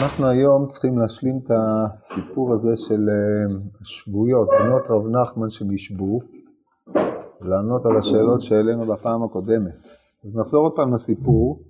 [0.00, 6.20] אנחנו היום צריכים להשלים את הסיפור הזה של אה, שבויות, בנות רב נחמן שנשבו,
[7.40, 9.88] לענות על השאלות שהעלינו בפעם הקודמת.
[10.24, 11.62] אז נחזור עוד פעם לסיפור,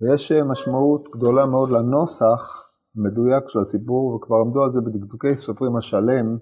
[0.00, 5.76] ויש אה, משמעות גדולה מאוד לנוסח המדויק של הסיפור, וכבר עמדו על זה בדקדוקי סופרים
[5.76, 6.36] השלם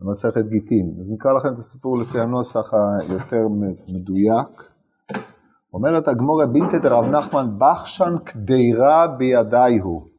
[0.00, 0.96] במסכת גיטין.
[1.00, 3.48] אז נקרא לכם את הסיפור לפי הנוסח היותר
[3.88, 4.72] מדויק.
[5.74, 10.11] אומרת הגמורה בינתא דרב נחמן בחשן קדירה בידי הוא.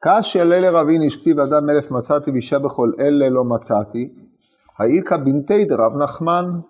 [0.00, 4.14] קשיא לילה רבין השכתיב אדם אלף מצאתי ואישה בכל אלה לא מצאתי.
[4.78, 6.60] האיכא בינתא דרב נחמן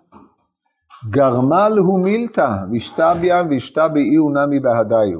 [1.09, 5.19] גרמה להו מילתא וישתביין וישתביעי ונמי בהדיו.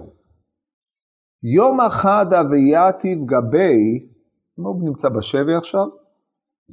[1.43, 4.07] יום אחד אבייתיב גבי,
[4.55, 5.85] הוא נמצא בשבי עכשיו,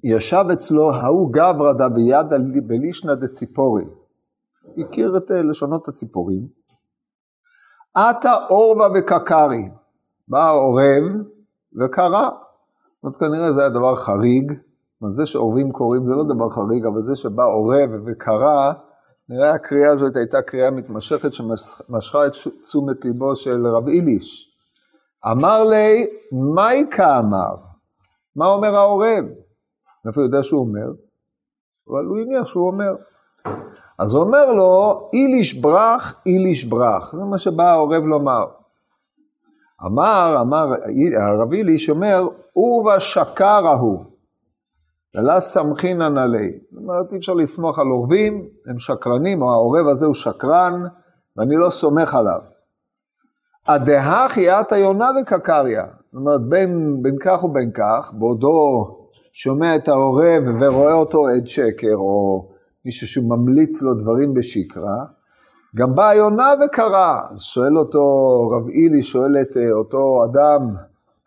[0.04, 3.84] ישב אצלו ההוא גברא דבידא בלישנא דציפורי.
[4.78, 6.46] הכיר את אה, לשונות הציפורים.
[7.94, 9.68] עטה עורבא וקקרי,
[10.28, 11.02] בא העורב
[11.80, 12.28] וקרא.
[13.02, 14.52] זאת כנראה זה היה דבר חריג.
[15.10, 18.72] זה שעורבים קוראים זה לא דבר חריג, אבל זה שבא עורב וקרא,
[19.28, 22.32] נראה הקריאה הזאת הייתה קריאה מתמשכת שמשכה את
[22.62, 24.52] תשומת ליבו של רב איליש.
[25.32, 27.54] אמר לי, מייקה אמר?
[28.36, 29.24] מה אומר העורב?
[30.04, 30.92] מאיפה הוא יודע שהוא אומר?
[31.88, 32.94] אבל הוא הניח שהוא אומר.
[33.98, 37.12] אז הוא אומר לו, איליש ברח, איליש ברח.
[37.12, 38.44] זה מה שבא העורב לומר.
[39.84, 40.72] אמר, אמר,
[41.20, 44.04] הרב איליש אומר, עורבא שקר ההוא.
[45.14, 46.52] ללה סמכינן עלי.
[46.70, 50.84] זאת אומרת, אי אפשר לסמוך על עורבים, הם שקרנים, או העורב הזה הוא שקרן,
[51.36, 52.40] ואני לא סומך עליו.
[53.66, 55.84] הדהכי עתה יונה וקקריה.
[55.84, 58.86] זאת אומרת, בין, בין כך ובין כך, בעודו
[59.32, 62.48] שומע את העורב ורואה אותו עד שקר, או
[62.84, 65.04] מישהו שממליץ לו דברים בשקרה,
[65.76, 67.20] גם באה יונה וקרא.
[67.30, 68.00] אז שואל אותו
[68.50, 70.76] רב אילי, שואל את אה, אותו אדם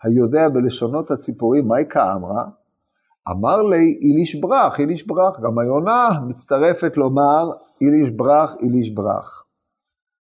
[0.03, 2.43] היודע בלשונות הציפורים, מהי כאמרה?
[3.31, 5.39] אמר לי איליש ברח, איליש ברח.
[5.39, 7.49] גם היונה מצטרפת לומר
[7.81, 9.43] איליש ברח, איליש ברח.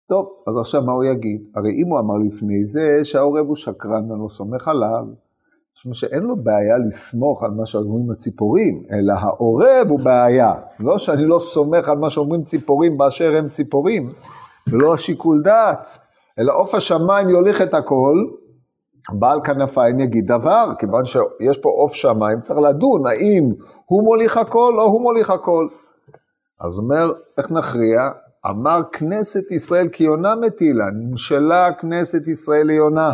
[0.08, 1.40] טוב, אז עכשיו מה הוא יגיד?
[1.54, 5.06] הרי אם הוא אמר לפני זה שהעורב הוא שקרן ואני לא סומך עליו,
[5.78, 10.52] משום שאין לו בעיה לסמוך על מה שאומרים הציפורים, אלא העורב הוא בעיה.
[10.80, 14.08] לא שאני לא סומך על מה שאומרים ציפורים באשר הם ציפורים,
[14.72, 15.98] ולא השיקול דעת,
[16.38, 18.24] אלא עוף השמיים יוליך את הכל,
[19.12, 23.52] בעל כנפיים יגיד דבר, כיוון שיש פה עוף שמיים, צריך לדון האם
[23.84, 25.68] הוא מוליך הכל או הוא מוליך הכל.
[26.60, 28.00] אז אומר, איך נכריע?
[28.46, 33.12] אמר כנסת ישראל כי יונה מטילה, נמשלה כנסת ישראל ליונה.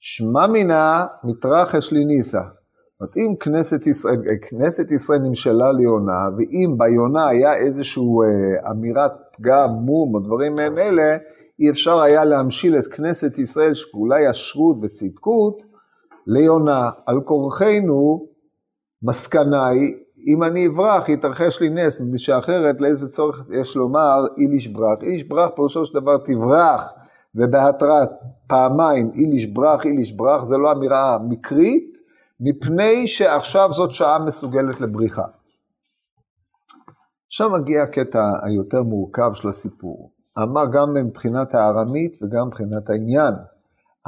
[0.00, 2.40] שמע מינה מתרחש לי ניסה.
[2.40, 4.16] זאת אומרת, אם כנסת ישראל,
[4.50, 10.78] כנסת ישראל נמשלה ליונה, ואם ביונה היה איזושהי אה, אמירת פגם, מום או דברים מהם
[10.78, 11.16] אלה,
[11.60, 15.62] אי אפשר היה להמשיל את כנסת ישראל, שכולה ישרות וצדקות,
[16.26, 16.90] ליונה.
[17.06, 18.26] על כורחנו,
[19.02, 19.94] מסקנה היא,
[20.28, 24.98] אם אני אברח, יתרחש לי נס, מפני שאחרת לאיזה צורך יש לומר איליש ברח.
[25.02, 26.92] איליש ברח פירושו של דבר תברח,
[27.34, 28.00] ובהתראה
[28.46, 31.98] פעמיים איליש ברח, איליש ברח, זה לא אמירה מקרית,
[32.40, 35.24] מפני שעכשיו זאת שעה מסוגלת לבריחה.
[37.26, 40.10] עכשיו מגיע הקטע היותר מורכב של הסיפור.
[40.38, 43.34] אמר גם מבחינת הארמית וגם מבחינת העניין.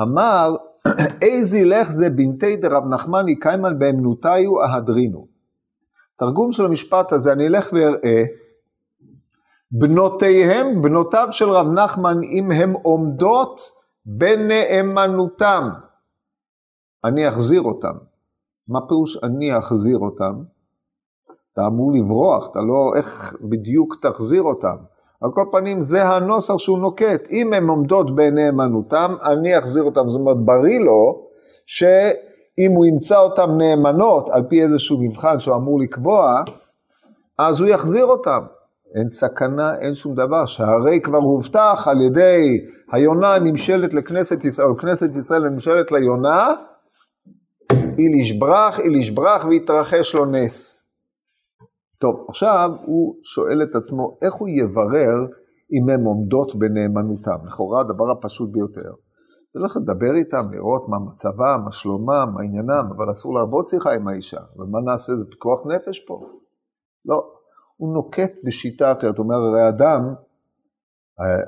[0.00, 0.56] אמר,
[1.22, 5.26] איזי לך זה בנתי דרב נחמני קיימן באמנותיו אהדרינו.
[6.16, 8.24] תרגום של המשפט הזה, אני אלך ואראה,
[9.72, 13.60] בנותיהם, בנותיו של רב נחמן, אם הן עומדות
[14.06, 15.68] בנאמנותם,
[17.04, 17.94] אני אחזיר אותם.
[18.68, 20.42] מה פירוש אני אחזיר אותם?
[21.52, 24.76] אתה אמור לברוח, אתה לא, איך בדיוק תחזיר אותם?
[25.20, 27.28] על כל פנים, זה הנוסח שהוא נוקט.
[27.30, 30.08] אם הן עומדות בנאמנותם, אני אחזיר אותם.
[30.08, 31.26] זאת אומרת, בריא לו,
[31.66, 36.42] שאם הוא ימצא אותם נאמנות, על פי איזשהו מבחן שהוא אמור לקבוע,
[37.38, 38.40] אז הוא יחזיר אותם.
[38.94, 44.76] אין סכנה, אין שום דבר, שהרי כבר הובטח על ידי היונה הנמשלת לכנסת ישראל, או
[44.76, 46.54] כנסת ישראל הנמשלת ליונה,
[47.72, 50.86] איל ישברח, איל ישברח ויתרחש לו נס.
[51.98, 55.26] טוב, עכשיו הוא שואל את עצמו, איך הוא יברר
[55.72, 57.46] אם הן עומדות בנאמנותם?
[57.46, 58.92] לכאורה הדבר הפשוט ביותר.
[59.52, 63.92] זה הולך לדבר איתם, לראות מה מצבם, מה שלומם, מה עניינם, אבל אסור לעבוד שיחה
[63.92, 64.40] עם האישה.
[64.56, 65.12] ומה נעשה?
[65.12, 66.26] זה פיקוח נפש פה.
[67.04, 67.32] לא,
[67.82, 70.14] הוא נוקט בשיטה אחרת, הוא אומר, הרי אדם,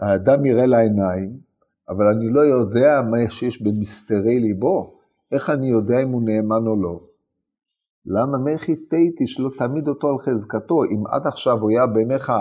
[0.02, 1.30] האדם יראה לעיניים,
[1.88, 4.94] אבל אני לא יודע מה שיש במסתרי ליבו.
[5.32, 7.00] איך אני יודע אם הוא נאמן או לא?
[8.06, 10.84] למה מחי תהיתי שלא תעמיד אותו על חזקתו?
[10.84, 12.32] אם עד עכשיו הוא היה בעיניך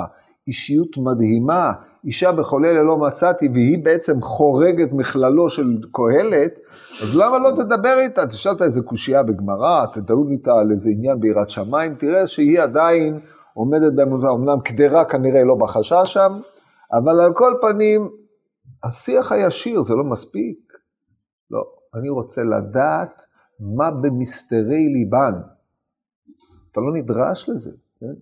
[0.48, 1.72] אישיות מדהימה,
[2.06, 6.60] אישה בכל אלה לא מצאתי, והיא בעצם חורגת מכללו של קהלת,
[7.02, 8.28] אז למה לא תדבר איתה?
[8.28, 13.20] תשאל אותה איזה קושייה בגמרא, תדון איתה על איזה עניין ביראת שמיים, תראה שהיא עדיין
[13.54, 16.40] עומדת באמונה, אמנם קדרה כנראה לא בחשה שם,
[16.94, 18.10] אבל על כל פנים,
[18.84, 20.74] השיח הישיר זה לא מספיק.
[21.52, 21.64] לא,
[21.96, 23.24] אני רוצה לדעת
[23.60, 25.34] מה במסתרי ליבן.
[26.72, 27.72] אתה לא נדרש לזה.
[28.00, 28.14] כן?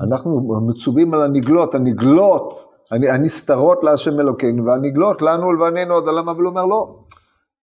[0.00, 2.54] אנחנו מצווים על הנגלות, הנגלות,
[2.90, 7.04] הנסתרות להשם אלוקינו, והנגלות לנו ולבנינו עוד עלמה, אבל הוא אומר לא.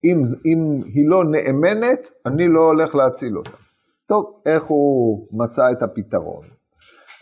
[0.03, 3.57] אם, אם היא לא נאמנת, אני לא הולך להציל אותה.
[4.05, 6.45] טוב, איך הוא מצא את הפתרון?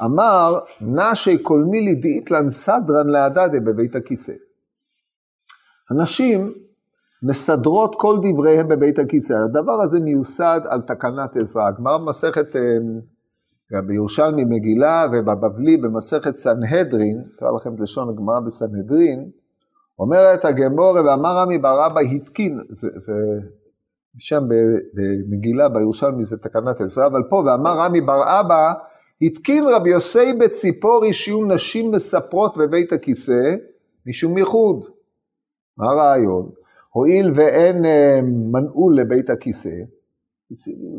[0.06, 4.34] אמר, נשי קולמילי דאיתלן סדרן להדדה בבית הכיסא.
[5.90, 6.54] הנשים
[7.24, 9.34] מסדרות כל דבריהם בבית הכיסא.
[9.34, 11.68] הדבר הזה מיוסד על תקנת עזרא.
[11.68, 12.56] הגמרא במסכת,
[13.74, 19.30] גם בירושלמי מגילה ובבבלי במסכת סנהדרין, אקרא לכם את לשון הגמרא בסנהדרין,
[20.00, 23.13] אומרת הגמורה ואמר רמי בר אבא התקין, זה, זה
[24.18, 24.44] שם
[24.94, 28.74] במגילה בירושלמי זה תקנת עזרא, אבל פה ואמר רמי בר אבא
[29.21, 33.56] התקין רבי יוסי בציפורי שיהיו נשים מספרות בבית הכיסא
[34.06, 34.86] משום ייחוד.
[35.77, 36.50] מה הרעיון?
[36.94, 38.19] הואיל ואין אה,
[38.51, 39.69] מנעול לבית הכיסא,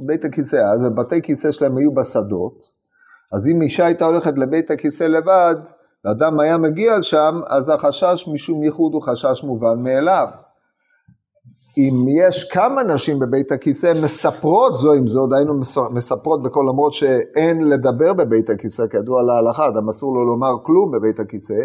[0.06, 2.80] בית הכיסא, אז בתי כיסא שלהם היו בשדות,
[3.32, 5.56] אז אם אישה הייתה הולכת לבית הכיסא לבד,
[6.04, 10.26] ואדם היה מגיע לשם, אז החשש משום ייחוד הוא חשש מובן מאליו.
[11.78, 17.68] אם יש כמה נשים בבית הכיסא מספרות זו עם זו, דהיינו מספרות בכל למרות שאין
[17.68, 21.64] לדבר בבית הכיסא, כידוע להלכה, אדם אסור לו לומר כלום בבית הכיסא,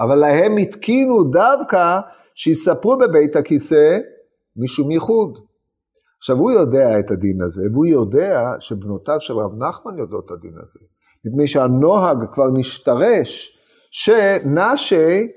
[0.00, 1.98] אבל להם התקינו דווקא
[2.34, 3.98] שיספרו בבית הכיסא
[4.56, 5.38] משום ייחוד.
[6.18, 10.54] עכשיו הוא יודע את הדין הזה, והוא יודע שבנותיו של רב נחמן יודעות את הדין
[10.62, 10.80] הזה.
[11.24, 13.58] מפני שהנוהג כבר נשתרש,
[13.90, 15.28] שנשי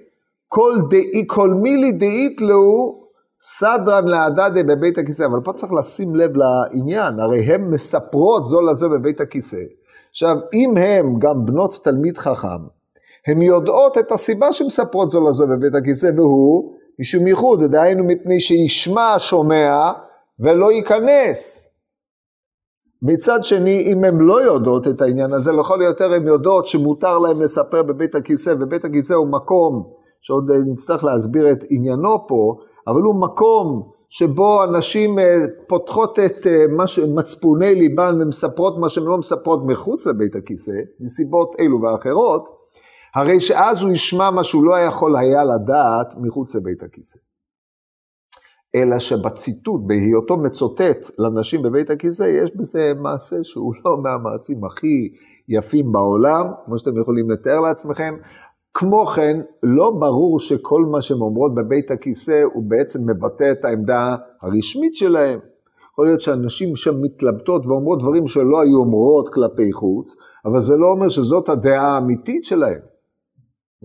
[0.48, 3.01] כל, דאי, כל מילי דאית לו
[3.44, 8.90] סדרן להדדה בבית הכיסא, אבל פה צריך לשים לב לעניין, הרי הן מספרות זו לזו
[8.90, 9.62] בבית הכיסא.
[10.10, 12.62] עכשיו, אם הן גם בנות תלמיד חכם,
[13.28, 19.16] הן יודעות את הסיבה שמספרות זו לזו בבית הכיסא, והוא משום ייחוד, דהיינו מפני שישמע
[19.18, 19.92] שומע
[20.40, 21.68] ולא ייכנס.
[23.02, 27.40] מצד שני, אם הן לא יודעות את העניין הזה, לכל היותר הן יודעות שמותר להן
[27.40, 29.84] לספר בבית הכיסא, ובית הכיסא הוא מקום
[30.22, 32.56] שעוד נצטרך להסביר את עניינו פה,
[32.92, 36.66] אבל הוא מקום שבו הנשים אה, פותחות את אה,
[37.16, 42.62] מצפוני ליבן ומספרות מה שהן לא מספרות מחוץ לבית הכיסא, מסיבות אלו ואחרות,
[43.16, 47.20] הרי שאז הוא ישמע מה שהוא לא יכול היה לדעת מחוץ לבית הכיסא.
[48.76, 55.10] אלא שבציטוט, בהיותו מצוטט לנשים בבית הכיסא, יש בזה מעשה שהוא לא מהמעשים הכי
[55.50, 58.16] יפים בעולם, כמו שאתם יכולים לתאר לעצמכם,
[58.74, 64.16] כמו כן, לא ברור שכל מה שהן אומרות בבית הכיסא הוא בעצם מבטא את העמדה
[64.42, 65.40] הרשמית שלהם.
[65.94, 70.16] יכול להיות שאנשים שם מתלבטות ואומרות דברים שלא היו אומרות כלפי חוץ,
[70.46, 72.80] אבל זה לא אומר שזאת הדעה האמיתית שלהם.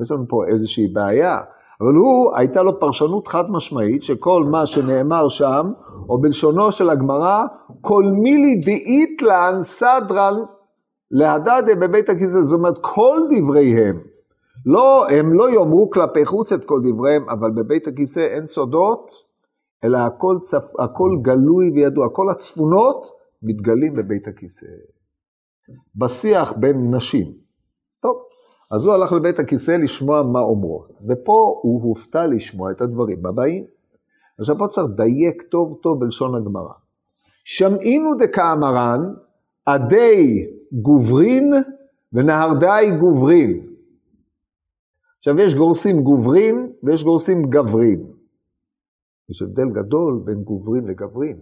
[0.02, 1.38] יש לנו פה איזושהי בעיה.
[1.80, 5.66] אבל הוא, הייתה לו פרשנות חד משמעית, שכל מה שנאמר שם,
[6.08, 7.44] או בלשונו של הגמרא,
[7.80, 10.34] כל מילי דאיתלן סדרן
[11.10, 14.15] להדדה בבית הכיסא, זאת אומרת, כל דבריהם.
[14.66, 19.12] לא, הם לא יאמרו כלפי חוץ את כל דבריהם, אבל בבית הכיסא אין סודות,
[19.84, 20.80] אלא הכל, צפ...
[20.80, 23.06] הכל גלוי וידוע, כל הצפונות
[23.42, 24.66] מתגלים בבית הכיסא.
[25.96, 27.26] בשיח בין נשים.
[28.02, 28.16] טוב,
[28.70, 33.64] אז הוא הלך לבית הכיסא לשמוע מה אומרות, ופה הוא הופתע לשמוע את הדברים הבאים.
[34.38, 36.72] עכשיו פה צריך לדייק טוב טוב בלשון הגמרא.
[37.44, 39.14] שמעינו דקאמרן,
[39.66, 41.52] עדי גוברין
[42.12, 43.75] ונהרדאי גוברין.
[45.28, 48.06] עכשיו, יש גורסים גוברין ויש גורסים גברין.
[49.30, 51.36] יש הבדל גדול בין גוברין לגברין.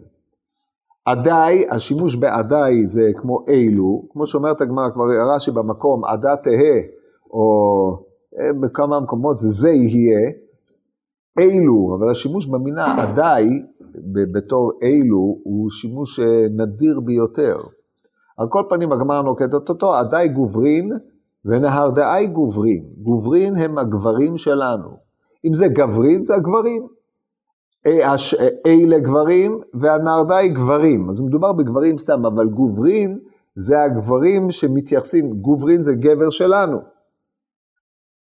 [1.05, 6.81] עדיי, השימוש בעדיי זה כמו אילו, כמו שאומרת הגמרא, כבר רש"י במקום, עדה תהא,
[7.31, 7.45] או
[8.41, 10.31] אה, בכמה מקומות זה זה יהיה,
[11.39, 13.47] אילו, אבל השימוש במילה עדיי,
[14.13, 17.57] בתור אילו, הוא שימוש אה, נדיר ביותר.
[18.39, 20.93] על כל פנים הגמרא נוקטת אותו, עדיי גוברין
[21.45, 24.97] ונהרדעי גוברין, גוברין הם הגברים שלנו.
[25.45, 26.87] אם זה גברין, זה הגברים.
[28.67, 31.09] אלה גברים והנהרדעי גברים.
[31.09, 33.19] אז מדובר בגברים סתם, אבל גוברין
[33.57, 36.79] זה הגברים שמתייחסים, גוברין זה גבר שלנו.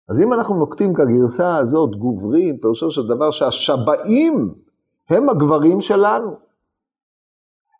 [0.08, 4.54] אז אם אנחנו נוקטים כגרסה הזאת גוברין, פירושו של דבר שהשבעים
[5.10, 6.36] הם הגברים שלנו.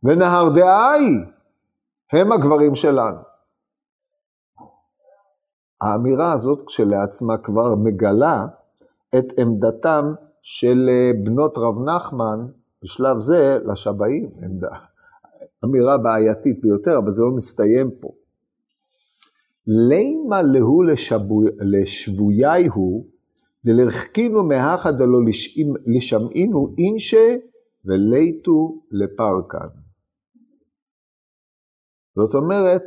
[0.02, 1.16] ונהרדעי
[2.12, 3.33] הם הגברים שלנו.
[5.84, 8.46] האמירה הזאת כשלעצמה כבר מגלה
[9.18, 12.46] את עמדתם של אה, בנות רב נחמן
[12.82, 14.30] בשלב זה לשבעים.
[14.42, 14.76] עמדה,
[15.64, 18.08] אמירה בעייתית ביותר, אבל זה לא מסתיים פה.
[19.66, 20.82] לימה להו
[21.60, 23.06] לשבויי הוא,
[23.64, 25.18] דלרחקינו מהכה דלא
[25.86, 27.36] לשמעינו אינשה
[27.84, 29.68] וליתו לפרקן.
[32.16, 32.82] זאת אומרת,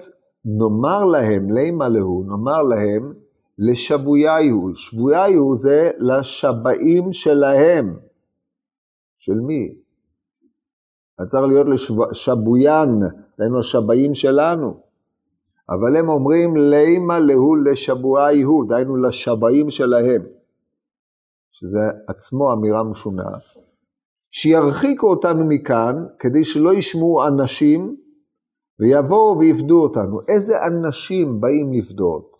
[0.47, 3.13] נאמר להם, לימה להו, נאמר להם,
[3.57, 4.75] לשבוייהו.
[4.75, 7.97] שבוייהו זה לשבעים שלהם.
[9.17, 9.75] של מי?
[11.25, 11.67] צריך להיות
[12.11, 12.89] לשבויין,
[13.37, 14.79] היינו השבעים שלנו.
[15.69, 20.21] אבל הם אומרים לימה להו לשבוייהו, דהיינו לשבעים שלהם.
[21.51, 23.29] שזה עצמו אמירה משונה.
[24.31, 27.97] שירחיקו אותנו מכאן, כדי שלא ישמעו אנשים
[28.79, 30.19] ויבואו ויפדו אותנו.
[30.27, 32.37] איזה אנשים באים לפדות?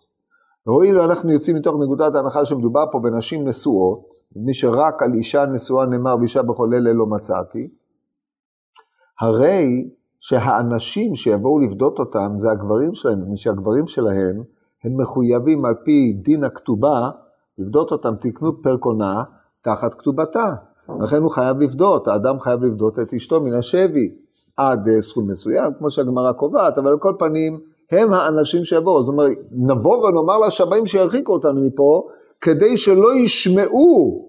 [0.64, 4.04] הואיל ואנחנו יוצאים מתוך נקודת ההנחה שמדובר פה בנשים נשואות,
[4.36, 7.68] מפני שרק על אישה נשואה נאמר ואישה בכל אלה לא מצאתי,
[9.20, 9.90] הרי
[10.20, 14.42] שהאנשים שיבואו לפדות אותם זה הגברים שלהם, מפני שהגברים שלהם
[14.84, 17.10] הם מחויבים על פי דין הכתובה
[17.58, 19.22] לפדות אותם, תקנו פר קונה
[19.60, 20.54] תחת כתובתה.
[21.00, 24.14] לכן הוא חייב לפדות, האדם חייב לפדות את אשתו מן השבי
[24.58, 27.60] עד אה, סכום מסוים, כמו שהגמרא קובעת, אבל על כל פנים
[27.92, 29.02] הם האנשים שיבואו.
[29.02, 32.08] זאת אומרת, נבוא ונאמר לשבעים שירחיקו אותנו מפה,
[32.40, 34.28] כדי שלא ישמעו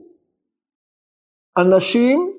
[1.57, 2.33] אנשים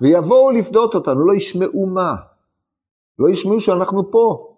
[0.00, 2.14] ויבואו לפדות אותנו, לא ישמעו מה?
[3.18, 4.54] לא ישמעו שאנחנו פה,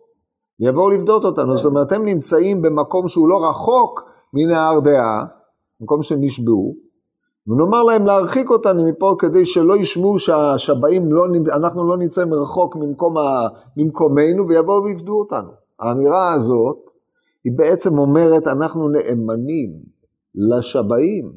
[0.60, 1.56] יבואו לפדות אותנו.
[1.56, 5.24] זאת אומרת, הם נמצאים במקום שהוא לא רחוק מנהר דעה,
[5.80, 6.85] מקום שנשבעו,
[7.48, 13.18] ונאמר להם להרחיק אותנו מפה כדי שלא ישמעו שהשבעים, לא, אנחנו לא נמצאים רחוק ממקום
[13.18, 15.50] ה, ממקומנו ויבואו ויפדו אותנו.
[15.80, 16.90] האמירה הזאת
[17.44, 19.70] היא בעצם אומרת אנחנו נאמנים
[20.34, 21.32] לשבעים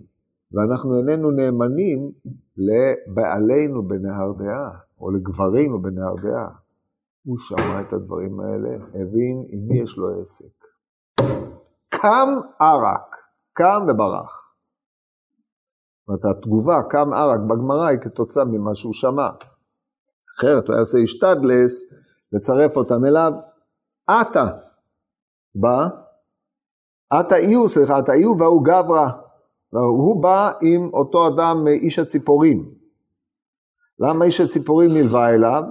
[0.52, 2.12] ואנחנו איננו נאמנים
[2.58, 4.70] לבעלינו בנהר דעה
[5.02, 6.50] או לגברינו בנהר דעה.
[7.26, 10.66] הוא שמע את הדברים האלה, הבין עם מי יש לו עסק.
[11.90, 13.16] קם ערק,
[13.54, 14.39] קם וברח.
[16.10, 19.28] זאת אומרת, התגובה, קם ערק בגמרא היא כתוצאה ממה שהוא שמע.
[20.36, 21.94] אחרת הוא היה עושה השתדלס
[22.34, 23.34] לצרף אותם אליו.
[24.08, 24.46] עתה
[25.56, 25.88] בא,
[27.10, 29.10] עתה איהו, סליחה, עתה איהו והוא גברא.
[29.70, 32.70] הוא בא עם אותו אדם, איש הציפורים.
[34.00, 35.64] למה איש הציפורים נלווה אליו?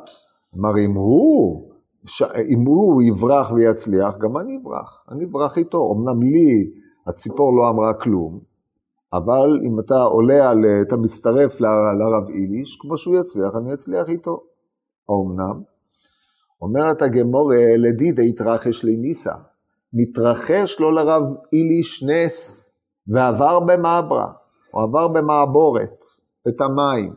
[0.59, 1.71] אמר, אם הוא,
[2.07, 2.23] ש...
[2.23, 5.05] אם הוא יברח ויצליח, גם אני אברח.
[5.11, 5.95] אני אברח איתו.
[5.97, 6.71] אמנם לי
[7.07, 8.41] הציפור לא אמרה כלום,
[9.13, 14.41] אבל אם אתה עולה על, אתה מצטרף לרב איליש, כמו שהוא יצליח, אני אצליח איתו.
[15.09, 15.63] האומנם?
[16.63, 19.35] אומרת הגמור, לדידה התרחש לי ניסה.
[19.93, 21.23] נתרחש לו לרב
[21.53, 22.71] איליש נס,
[23.09, 24.33] ועבר במעברה,
[24.71, 26.05] הוא עבר במעבורת,
[26.49, 27.13] את המים.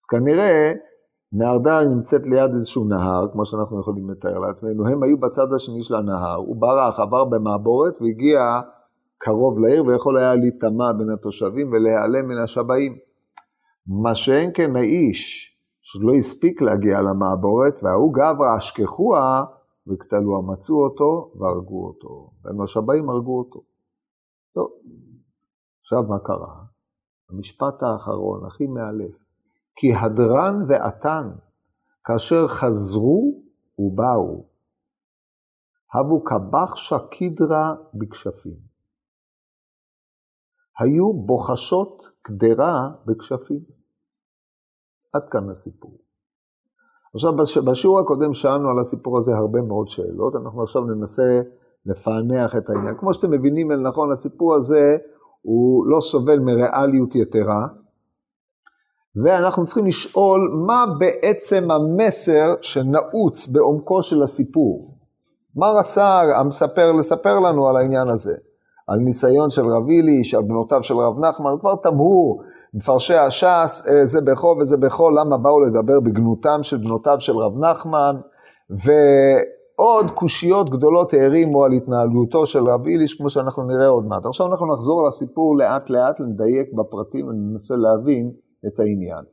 [0.00, 0.72] אז כנראה
[1.32, 5.94] נהרדה נמצאת ליד איזשהו נהר, כמו שאנחנו יכולים לתאר לעצמנו, הם היו בצד השני של
[5.94, 8.40] הנהר, הוא ברח, עבר במעבורת והגיע
[9.24, 12.98] קרוב לעיר ויכול היה להיטמע בין התושבים ולהיעלם מן השבעים.
[13.86, 15.52] מה שאין כן האיש
[15.82, 19.44] שלא הספיק להגיע למעבורת, וההוא גברא אשכחוה
[19.86, 22.30] וקטלוה, מצאו אותו והרגו אותו.
[22.44, 23.60] והשבעים הרגו אותו.
[24.54, 24.70] טוב,
[25.80, 26.54] עכשיו מה קרה?
[27.30, 29.14] המשפט האחרון, הכי מאלף.
[29.76, 31.30] כי הדרן ועתן,
[32.04, 33.42] כאשר חזרו
[33.78, 34.44] ובאו,
[35.94, 38.71] הבו קבחשה קידרה בכשפים.
[40.82, 43.60] היו בוחשות קדרה בכשפים.
[45.12, 45.98] עד כאן הסיפור.
[47.14, 47.32] עכשיו,
[47.64, 51.40] בשיעור הקודם שאלנו על הסיפור הזה הרבה מאוד שאלות, אנחנו עכשיו ננסה
[51.86, 52.94] לפענח את העניין.
[52.98, 54.96] כמו שאתם מבינים אל נכון, הסיפור הזה
[55.42, 57.66] הוא לא סובל מריאליות יתרה,
[59.24, 64.98] ואנחנו צריכים לשאול מה בעצם המסר שנעוץ בעומקו של הסיפור.
[65.56, 68.34] מה רצה המספר לספר לנו על העניין הזה?
[68.86, 72.40] על ניסיון של רב איליש, על בנותיו של רב נחמן, כבר תמהו
[72.74, 77.58] מפרשי הש"ס, אה, זה בכו וזה בכו, למה באו לדבר בגנותם של בנותיו של רב
[77.58, 78.16] נחמן,
[78.70, 84.26] ועוד קושיות גדולות הערימו על התנהלותו של רב איליש, כמו שאנחנו נראה עוד מעט.
[84.26, 88.30] עכשיו אנחנו נחזור לסיפור לאט לאט, נדייק בפרטים וננסה להבין
[88.66, 89.24] את העניין.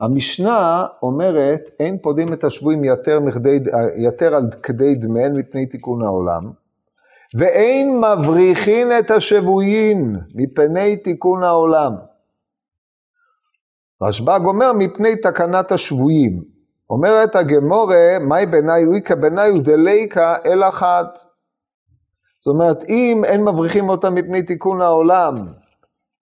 [0.00, 3.58] המשנה אומרת, אין פודים את השבויים יתר, מכדי,
[3.96, 6.50] יתר על כדי דמיהן מפני תיקון העולם,
[7.38, 11.92] ואין מבריחין את השבויים מפני תיקון העולם.
[14.02, 16.42] רשב"ג אומר מפני תקנת השבויים.
[16.90, 21.18] אומרת הגמורה, מאי בעיניי ויקה בעיניי ודליקה אל אחת.
[22.40, 25.34] זאת אומרת, אם אין מבריחים אותם מפני תיקון העולם,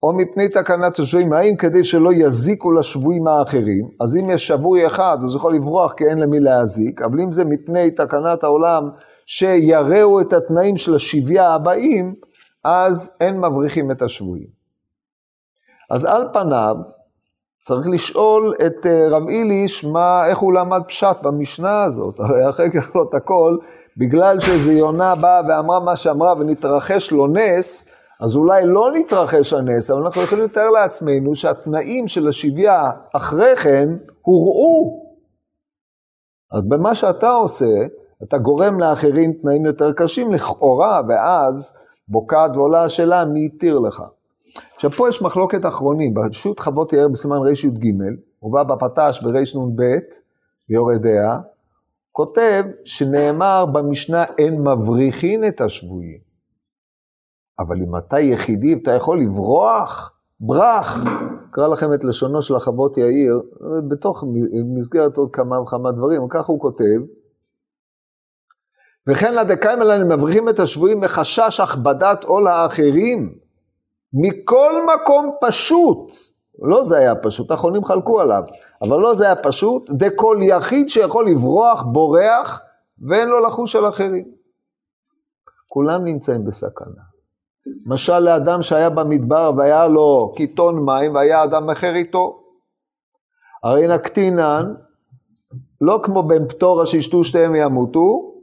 [0.03, 5.19] או מפני תקנת השבויים, האם כדי שלא יזיקו לשבויים האחרים, אז אם יש שבוי אחד,
[5.25, 8.89] אז יכול לברוח כי אין למי להזיק, אבל אם זה מפני תקנת העולם,
[9.31, 12.15] שיראו את התנאים של השביה הבאים,
[12.65, 14.49] אז אין מבריחים את השבויים.
[15.91, 16.75] אז על פניו,
[17.63, 22.71] צריך לשאול את אה, רב איליש מה, איך הוא למד פשט במשנה הזאת, הרי אחרי
[22.71, 23.57] כך לא הכל,
[23.97, 27.89] בגלל שאיזו יונה באה ואמרה מה שאמרה ונתרחש לו נס,
[28.21, 33.89] אז אולי לא נתרחש הנס, אבל אנחנו יכולים לתאר לעצמנו שהתנאים של השביה אחרי כן
[34.21, 35.09] הורעו.
[36.53, 37.67] אז במה שאתה עושה,
[38.23, 44.03] אתה גורם לאחרים תנאים יותר קשים לכאורה, ואז בוקעת ועולה השאלה מי התיר לך.
[44.75, 47.93] עכשיו פה יש מחלוקת אחרונים, ברשות חוות יאיר בסימן רי"ג,
[48.39, 49.83] הוא בא בפט"ש ברי"נ"ב,
[50.69, 51.41] ביורד דעה,
[52.13, 56.19] כותב שנאמר במשנה אין מבריחין את השבויים.
[57.59, 61.05] אבל אם אתה יחידי אתה יכול לברוח, ברח.
[61.51, 63.43] אקרא לכם את לשונו של החוות יאיר,
[63.89, 64.25] בתוך
[64.77, 67.01] מסגרת עוד כמה וכמה דברים, וככה הוא כותב,
[69.09, 73.35] וכן לדקאים האלה מבריחים את השבויים מחשש הכבדת עול האחרים,
[74.13, 76.13] מכל מקום פשוט,
[76.63, 78.43] לא זה היה פשוט, האחרונים חלקו עליו,
[78.83, 82.61] אבל לא זה היה פשוט, דכל יחיד שיכול לברוח, בורח,
[83.09, 84.25] ואין לו לחוש על אחרים.
[85.69, 87.03] כולם נמצאים בסכנה.
[87.87, 92.41] משל לאדם שהיה במדבר והיה לו קיטון מים והיה אדם אחר איתו.
[93.65, 94.75] הרי נקטינן,
[95.81, 98.38] לא כמו בן פטורה שישתו שתיהם וימותו, אה,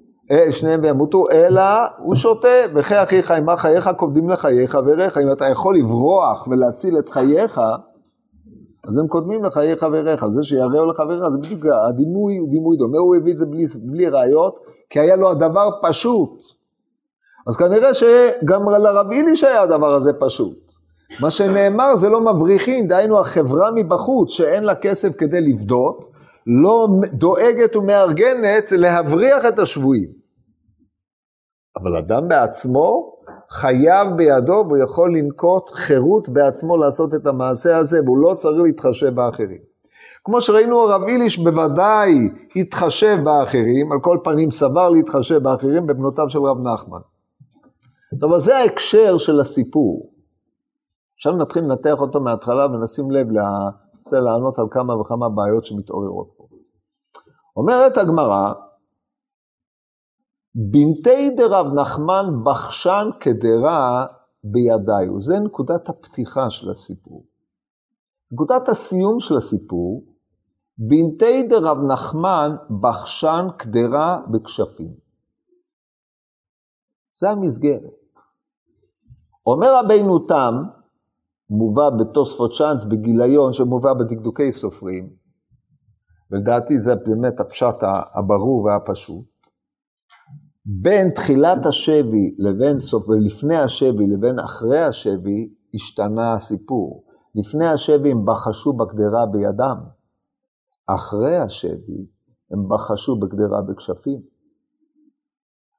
[0.52, 1.62] שניהם וימותו, אלא
[1.98, 5.18] הוא שותה, וכי אחיך עמה חייך קודמים לחיי חבריך.
[5.18, 7.62] אם אתה יכול לברוח ולהציל את חייך,
[8.88, 10.28] אז הם קודמים לחיי חבריך.
[10.28, 14.10] זה שיראו לחבריך, זה בדיוק, הדימוי הוא דימוי דומה, הוא הביא את זה בלי, בלי
[14.10, 14.56] ראיות,
[14.90, 16.44] כי היה לו הדבר פשוט.
[17.48, 20.74] אז כנראה שגם לרב איליש היה הדבר הזה פשוט.
[21.20, 26.15] מה שנאמר זה לא מבריחין, דהיינו החברה מבחוץ שאין לה כסף כדי לפדות,
[26.46, 30.10] לא דואגת ומארגנת להבריח את השבויים.
[31.78, 33.16] אבל אדם בעצמו
[33.50, 39.16] חייב בידו והוא יכול לנקוט חירות בעצמו לעשות את המעשה הזה והוא לא צריך להתחשב
[39.16, 39.76] באחרים.
[40.24, 46.40] כמו שראינו הרב איליש בוודאי התחשב באחרים, על כל פנים סבר להתחשב באחרים בבנותיו של
[46.40, 47.00] רב נחמן.
[48.36, 50.10] אז זה ההקשר של הסיפור.
[51.16, 53.28] עכשיו נתחיל לנתח אותו מההתחלה ונשים לב,
[54.06, 56.35] ננסה לענות על כמה וכמה בעיות שמתעוררות.
[57.56, 58.54] אומרת הגמרא,
[60.56, 64.06] בנתי דרב נחמן בחשן כדרה
[64.44, 65.20] בידיו.
[65.20, 67.26] זה נקודת הפתיחה של הסיפור.
[68.32, 70.04] נקודת הסיום של הסיפור,
[70.78, 74.94] בנתי דרב נחמן בחשן קדרה בכשפים.
[77.12, 77.94] זה המסגרת.
[79.46, 80.54] אומר רבינו תם,
[81.50, 85.10] מובא בתוספות צ'אנס בגיליון שמובא בדקדוקי סופרים,
[86.32, 87.76] ולדעתי זה באמת הפשט
[88.14, 89.26] הברור והפשוט,
[90.66, 97.04] בין תחילת השבי לבין סוף, ולפני השבי לבין אחרי השבי, השתנה הסיפור.
[97.36, 99.78] לפני השבי הם בחשו בקדרה בידם,
[100.88, 102.06] אחרי השבי
[102.52, 104.22] הם בחשו בקדרה בכשפים.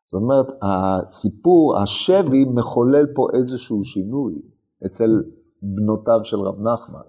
[0.04, 4.42] זאת אומרת, הסיפור, השבי מחולל פה איזשהו שינוי
[4.86, 5.22] אצל
[5.62, 7.00] בנותיו של רב נחמן.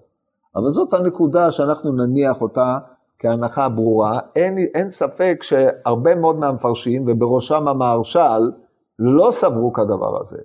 [0.56, 2.78] אבל זאת הנקודה שאנחנו נניח אותה
[3.18, 4.18] כהנחה ברורה.
[4.36, 8.52] אין, אין ספק שהרבה מאוד מהמפרשים, ובראשם המהרש"ל,
[8.98, 10.38] לא סברו כדבר הזה.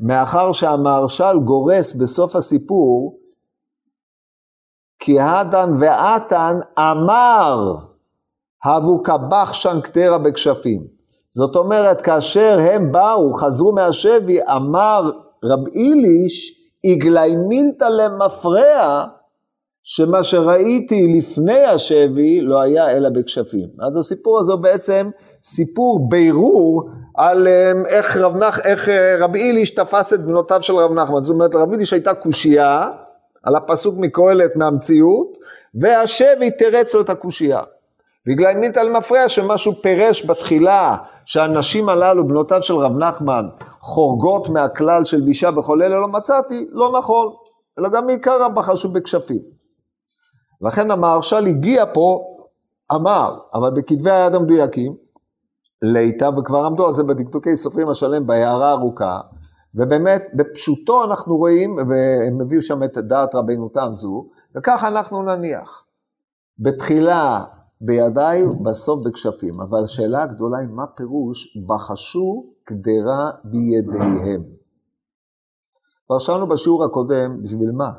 [0.00, 3.18] מאחר שהמהרש"ל גורס בסוף הסיפור,
[4.98, 7.74] כי הדן ועתן אמר,
[8.64, 10.86] הבו קבח שנקטרה בכשפים.
[11.34, 15.10] זאת אומרת, כאשר הם באו, חזרו מהשבי, אמר
[15.44, 19.06] רב איליש, איגלי מילתא למפרע,
[19.84, 23.68] שמה שראיתי לפני השבי לא היה אלא בכשפים.
[23.86, 25.10] אז הסיפור הזה בעצם
[25.42, 30.74] סיפור בירור על אמ, איך רב, נח, איך אה, רב איליש תפס את בנותיו של
[30.74, 31.20] רב נחמן.
[31.20, 32.86] זאת אומרת, רב איליש הייתה קושייה
[33.42, 35.38] על הפסוק מקהלת מהמציאות,
[35.80, 37.60] והשבי תרץ לו את הקושייה.
[38.26, 43.44] בגלל מילתא למפרע שמשהו פירש בתחילה שהנשים הללו, בנותיו של רב נחמן,
[43.80, 47.26] חורגות מהכלל של בישה בכל אלה לא מצאתי, לא נכון,
[47.78, 49.61] אלא גם מעיקר בחשו בכשפים.
[50.62, 52.36] לכן המהרש"ל הגיע פה,
[52.94, 54.96] אמר, אבל בכתבי היד המדויקים,
[55.82, 59.20] לאיתה וכבר עמדו על זה בדקדוקי סופרים השלם בהערה ארוכה,
[59.74, 65.84] ובאמת בפשוטו אנחנו רואים, והם הביאו שם את דעת רבינו תם זו, וככה אנחנו נניח.
[66.58, 67.44] בתחילה
[67.80, 69.60] בידיי בסוף בכשפים.
[69.60, 74.42] אבל השאלה הגדולה היא מה פירוש בחשו קדרה בידיהם.
[76.06, 77.92] כבר שאלנו בשיעור הקודם, בשביל מה?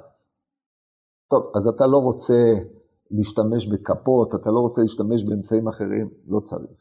[1.34, 2.54] טוב, אז אתה לא רוצה
[3.12, 6.80] להשתמש בכפות, אתה לא רוצה להשתמש באמצעים אחרים, לא צריך.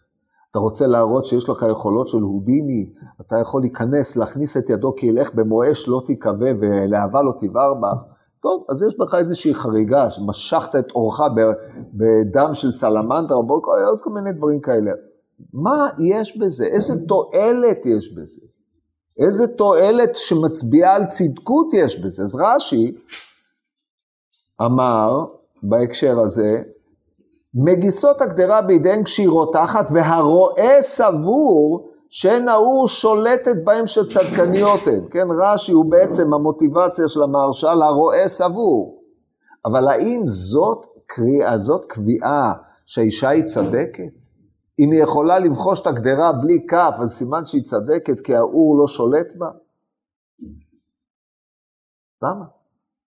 [0.51, 5.07] אתה רוצה להראות שיש לך יכולות של הודיני, אתה יכול להיכנס, להכניס את ידו כי
[5.07, 8.03] ילך במועש אש לא תיכווה ולהבה לא תבער בך.
[8.43, 11.21] טוב, אז יש בך איזושהי חריגה, שמשכת את אורך
[11.95, 14.91] בדם של סלמנדרה, או עוד כל מיני דברים כאלה.
[15.53, 16.65] מה יש בזה?
[16.65, 18.43] איזה תועלת יש בזה?
[19.19, 22.23] איזה תועלת שמצביעה על צדקות יש בזה?
[22.23, 22.95] אז רש"י
[24.67, 25.25] אמר
[25.63, 26.63] בהקשר הזה,
[27.55, 35.09] מגיסות הגדרה בידיהן כשהיא רותחת, והרועה סבור שאין האור שולטת בהם שצדקניות הן.
[35.11, 39.03] כן, רש"י הוא בעצם המוטיבציה של המהרש"ל, הרועה סבור.
[39.65, 42.53] אבל האם זאת קריאה, זאת קביעה
[42.87, 44.13] שהאישה היא צדקת?
[44.79, 48.87] אם היא יכולה לבחוש את הגדרה בלי כף, אז סימן שהיא צדקת כי האור לא
[48.87, 49.51] שולט בה?
[52.23, 52.62] למה?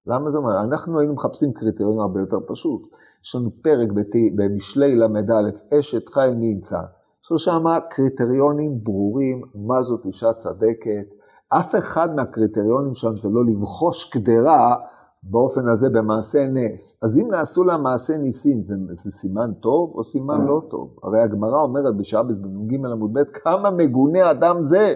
[0.07, 0.61] למה זה אומר?
[0.61, 2.81] אנחנו היינו מחפשים קריטריון הרבה יותר פשוט.
[3.23, 3.89] יש לנו פרק
[4.35, 6.79] במשלי ל"א, אשת חי נמצא.
[7.23, 11.07] יש לו שם קריטריונים ברורים, מה זאת אישה צדקת.
[11.49, 14.75] אף אחד מהקריטריונים שם זה לא לבחוש קדרה
[15.23, 17.03] באופן הזה במעשה נס.
[17.03, 20.99] אז אם נעשו לה מעשה ניסים, זה, זה סימן טוב או סימן לא טוב?
[21.03, 24.93] הרי הגמרא אומרת בשעבס בג' עמוד ב', כמה מגונה אדם זה.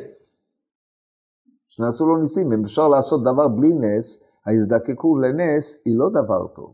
[1.68, 6.74] שנעשו לו ניסים, אם אפשר לעשות דבר בלי נס, ההזדקקות לנס היא לא דבר טוב.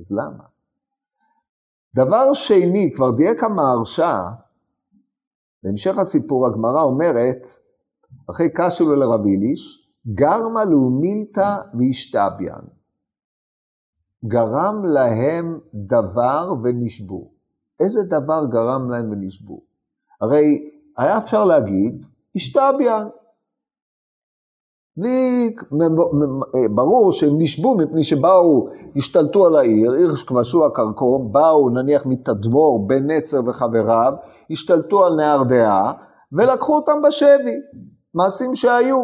[0.00, 0.44] אז למה?
[1.94, 4.18] דבר שני, כבר דייק המהרש"א,
[5.62, 7.46] בהמשך הסיפור הגמרא אומרת,
[8.30, 12.64] אחרי קשלו לרב איליש, גרמה לאומילתא ואשתביאן.
[14.24, 17.30] גרם להם דבר ונשבו.
[17.80, 19.60] איזה דבר גרם להם ונשבו?
[20.20, 22.06] הרי היה אפשר להגיד,
[22.36, 23.08] השתביאן.
[24.98, 25.54] בלי,
[26.74, 33.10] ברור שהם נשבו מפני שבאו, השתלטו על העיר, עיר שכבשו הכרכום, באו נניח מתדמור בן
[33.10, 34.12] נצר וחבריו,
[34.50, 35.92] השתלטו על נהר דעה
[36.32, 37.56] ולקחו אותם בשבי,
[38.14, 38.96] מעשים שהיו.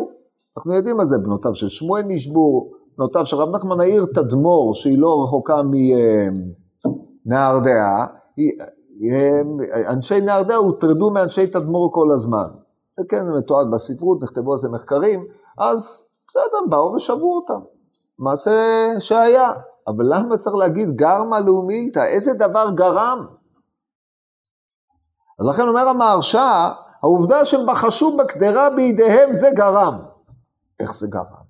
[0.56, 4.98] אנחנו יודעים מה זה, בנותיו של שמואל נשבו, בנותיו של רב נחמן העיר תדמור, שהיא
[4.98, 5.60] לא רחוקה
[7.26, 8.06] מנהר דעה,
[9.88, 12.46] אנשי נהר דעה הוטרדו מאנשי תדמור כל הזמן.
[13.08, 15.24] כן, זה מתועד בספרות, נכתבו על זה מחקרים,
[15.58, 17.60] אז בסדר, באו ושבו אותם.
[18.18, 18.50] מעשה
[19.00, 19.52] שהיה.
[19.86, 21.98] אבל למה צריך להגיד גרמה לאומילתא?
[21.98, 23.26] איזה דבר גרם?
[25.40, 26.68] אז לכן אומר המהרש"א,
[27.02, 29.98] העובדה שהם בחשו בקדרה בידיהם זה גרם.
[30.80, 31.44] איך זה גרם?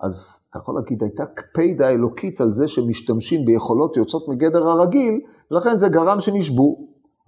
[0.00, 5.76] אז אתה יכול להגיד, הייתה קפידה אלוקית על זה שמשתמשים ביכולות יוצאות מגדר הרגיל, ולכן
[5.76, 6.76] זה גרם שנשבו.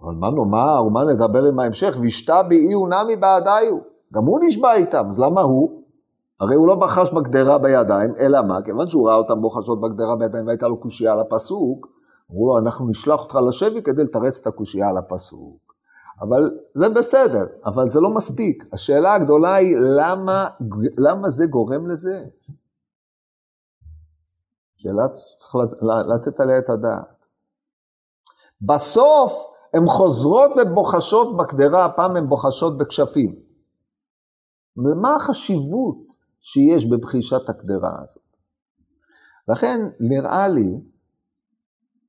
[0.02, 1.96] אבל מה נאמר, ומה נדבר עם ההמשך?
[2.00, 3.76] וישתה בי ונמי בעדיו.
[4.14, 5.82] גם הוא נשבע איתם, אז למה הוא?
[6.40, 8.62] הרי הוא לא בחש בגדרה בידיים, אלא מה?
[8.64, 11.86] כיוון שהוא ראה אותם בוחשות בגדרה בידיים והייתה לו קושייה על הפסוק,
[12.30, 15.74] אמרו לו, אנחנו נשלח אותך לשבי כדי לתרץ את הקושייה על הפסוק.
[16.20, 18.64] אבל זה בסדר, אבל זה לא מספיק.
[18.72, 20.48] השאלה הגדולה היא, למה,
[20.98, 22.24] למה זה גורם לזה?
[24.76, 25.54] שאלה שצריך
[26.14, 27.26] לתת עליה את הדעת.
[28.60, 29.32] בסוף
[29.74, 33.47] הן חוזרות ובוחשות בקדרה, הפעם הן בוחשות בכשפים.
[34.78, 38.22] ומה החשיבות שיש בבחישת הקדרה הזאת.
[39.48, 40.80] לכן נראה לי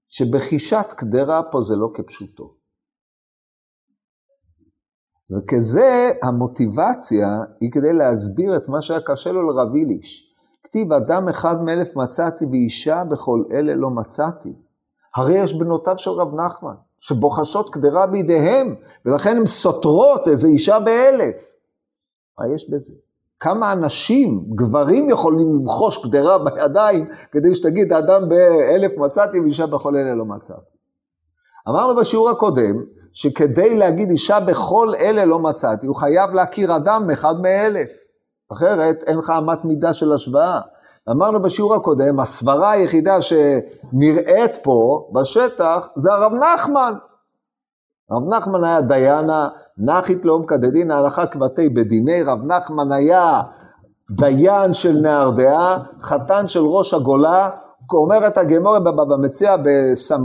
[0.09, 2.53] שבחישת קדרה פה זה לא כפשוטו.
[5.31, 7.27] וכזה המוטיבציה
[7.61, 10.33] היא כדי להסביר את מה שהיה קשה לו לרב איליש.
[10.63, 14.53] כתיב אדם אחד מאלף מצאתי ואישה בכל אלה לא מצאתי.
[15.15, 21.58] הרי יש בנותיו של רב נחמן, שבוחשות קדרה בידיהם, ולכן הן סותרות איזה אישה באלף.
[22.39, 22.93] מה יש בזה?
[23.39, 30.15] כמה אנשים, גברים יכולים לבחוש קדרה בידיים כדי שתגיד, אדם באלף מצאתי ואישה בכל אלה
[30.15, 30.75] לא מצאתי.
[31.69, 37.41] אמרנו בשיעור הקודם, שכדי להגיד אישה בכל אלה לא מצאתי, הוא חייב להכיר אדם אחד
[37.41, 37.91] מאלף.
[38.51, 40.59] אחרת אין לך אמת מידה של השוואה.
[41.09, 46.93] אמרנו בשיעור הקודם, הסברה היחידה שנראית פה בשטח זה הרב נחמן.
[48.11, 53.41] רב נחמן היה דיינה נחית לעומקא דדין ההלכה כבתי בדיני, רב נחמן היה
[54.11, 57.49] דיין של נהר דעה, חתן של ראש הגולה,
[57.93, 60.15] אומרת הגמורה במציע בס"ו,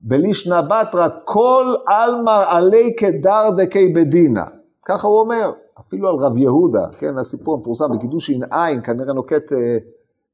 [0.00, 4.44] בלישנא בתרא, כל עלמא עלי כדר דקי בדינה.
[4.86, 9.58] ככה הוא אומר, אפילו על רב יהודה, כן, הסיפור המפורסם בקידושין עין, כנראה נוקט, אה,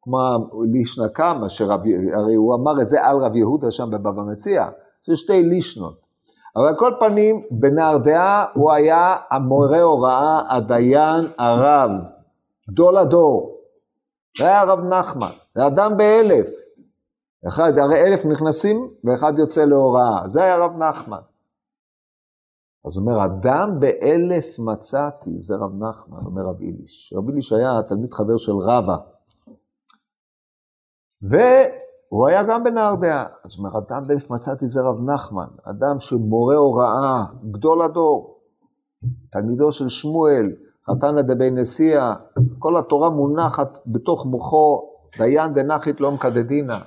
[0.06, 0.36] מה
[0.72, 1.46] לישנא קמא,
[2.14, 4.66] הרי הוא אמר את זה על רב יהודה שם בבבא מציע,
[5.06, 6.07] זה שתי לישנות.
[6.58, 11.90] אבל כל פנים, בנהרדעה הוא היה המורה הוראה, הדיין, הרב,
[12.70, 13.60] גדול הדור.
[14.38, 16.48] זה היה הרב נחמן, זה אדם באלף.
[17.48, 21.20] אחד, הרי אלף נכנסים ואחד יוצא להוראה, זה היה הרב נחמן.
[22.84, 27.12] אז הוא אומר, אדם באלף מצאתי, זה רב נחמן, אומר רב איליש.
[27.16, 28.96] רב איליש היה תלמיד חבר של רבא.
[32.12, 33.24] והוא היה גם בנהרדעה.
[33.44, 38.38] אז הוא אומר, אדם באלף מצאתי זה רב נחמן, אדם שמורה הוראה, גדול הדור,
[39.32, 40.52] תלמידו של שמואל,
[40.90, 42.14] חתנא דבי נשיאה,
[42.58, 46.78] כל התורה מונחת בתוך מוחו, דיין דנחית לא מקדדינה.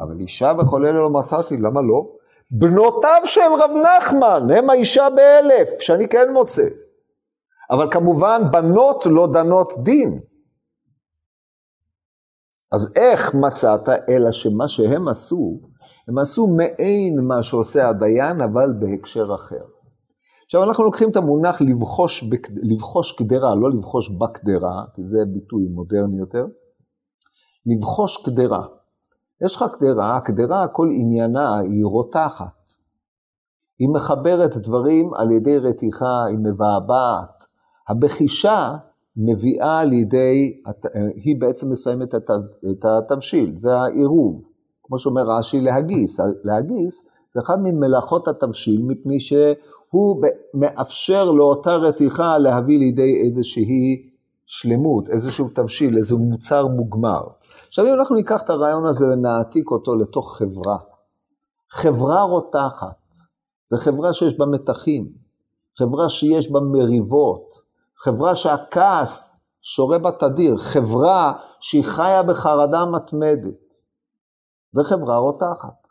[0.00, 2.06] אבל אישה וכל אלה לא מצאתי, למה לא?
[2.50, 6.68] בנותיו של רב נחמן, הם האישה באלף, שאני כן מוצא.
[7.70, 10.20] אבל כמובן, בנות לא דנות דין.
[12.72, 15.60] אז איך מצאת, אלא שמה שהם עשו,
[16.08, 19.64] הם עשו מעין מה שעושה הדיין, אבל בהקשר אחר.
[20.44, 22.24] עכשיו, אנחנו לוקחים את המונח לבחוש,
[22.62, 26.46] לבחוש קדרה, לא לבחוש בקדרה, כי זה ביטוי מודרני יותר,
[27.66, 28.66] לבחוש קדרה.
[29.44, 32.72] יש לך קדרה, הקדרה, כל עניינה היא רותחת.
[33.78, 37.44] היא מחברת דברים על ידי רתיחה, היא מבעבעת.
[37.88, 38.76] הבחישה
[39.18, 40.60] מביאה לידי,
[41.24, 42.14] היא בעצם מסיימת
[42.70, 44.42] את התבשיל, זה העירוב.
[44.82, 46.20] כמו שאומר רש"י, להגיס.
[46.44, 50.22] להגיס זה אחד ממלאכות התבשיל, מפני שהוא
[50.54, 54.10] מאפשר לאותה רתיחה להביא לידי איזושהי
[54.46, 57.22] שלמות, איזשהו תבשיל, איזשהו מוצר מוגמר.
[57.66, 60.78] עכשיו אם אנחנו ניקח את הרעיון הזה ונעתיק אותו לתוך חברה,
[61.70, 62.96] חברה רותחת,
[63.70, 65.08] זה חברה שיש בה מתחים,
[65.78, 67.67] חברה שיש בה מריבות,
[68.04, 73.58] חברה שהכעס שורה בה תדיר, חברה שהיא חיה בחרדה מתמדת,
[74.74, 75.88] וחברה רותחת.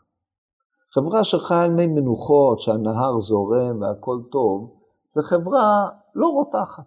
[0.94, 4.70] חברה שחיה על מי מנוחות, שהנהר זורם והכל טוב,
[5.06, 6.84] זה חברה לא רותחת.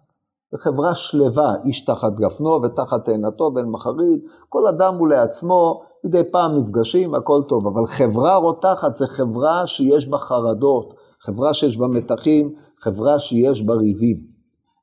[0.54, 6.58] בחברה שלווה, איש תחת גפנו ותחת תאנתו בן מחריד, כל אדם הוא לעצמו, מדי פעם
[6.58, 12.56] נפגשים, הכל טוב, אבל חברה רותחת זה חברה שיש בה חרדות, חברה שיש בה מתחים,
[12.80, 14.31] חברה שיש בה ריבים.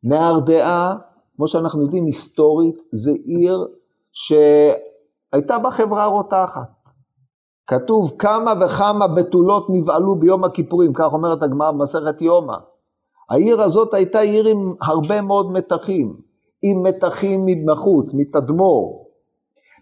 [0.02, 0.96] נהרדעה,
[1.36, 3.66] כמו שאנחנו יודעים היסטורית, זה עיר
[4.12, 6.88] שהייתה בה חברה רותחת.
[7.66, 12.56] כתוב כמה וכמה בתולות נבעלו ביום הכיפורים, כך אומרת הגמרא במסכת יומא.
[13.30, 16.16] העיר הזאת הייתה עיר עם הרבה מאוד מתחים,
[16.62, 19.08] עם מתחים מבחוץ, מתדמור,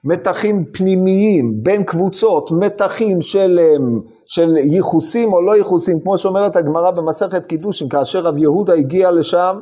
[0.05, 6.91] מתחים פנימיים בין קבוצות, מתחים של, אמ, של ייחוסים או לא ייחוסים, כמו שאומרת הגמרא
[6.91, 9.61] במסכת קידושין, כאשר רב יהודה הגיע לשם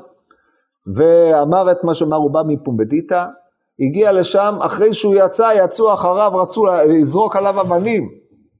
[0.86, 3.24] ואמר את מה שאמר, הוא בא מפומבדיתא,
[3.80, 8.08] הגיע לשם, אחרי שהוא יצא, יצאו אחריו, רצו לזרוק עליו אבנים.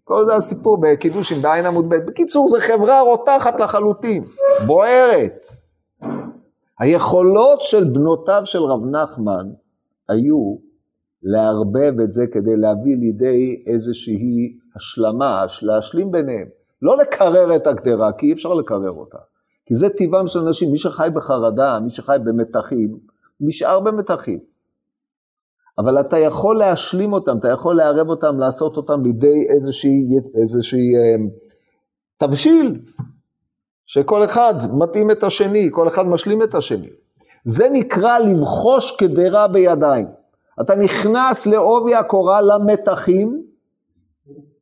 [0.05, 1.95] כל זה הסיפור בקידושין בעין עמוד ב'.
[1.95, 4.25] בקיצור, זו חברה רותחת לחלוטין,
[4.67, 5.47] בוערת.
[6.81, 9.47] היכולות של בנותיו של רב נחמן
[10.09, 10.57] היו
[11.23, 16.47] לערבב את זה כדי להביא לידי איזושהי השלמה, להשלים ביניהם.
[16.83, 19.19] לא לקרר את הגדרה, כי אי אפשר לקרר אותה.
[19.67, 22.99] כי זה טבעם של אנשים, מי שחי בחרדה, מי שחי במתחים,
[23.41, 24.39] נשאר במתחים.
[25.79, 30.01] אבל אתה יכול להשלים אותם, אתה יכול לערב אותם, לעשות אותם לידי איזושהי,
[30.35, 31.17] איזושהי אה,
[32.17, 32.81] תבשיל,
[33.87, 36.91] שכל אחד מתאים את השני, כל אחד משלים את השני.
[37.45, 40.07] זה נקרא לבחוש קדרה בידיים.
[40.61, 43.43] אתה נכנס לעובי הקורה למתחים,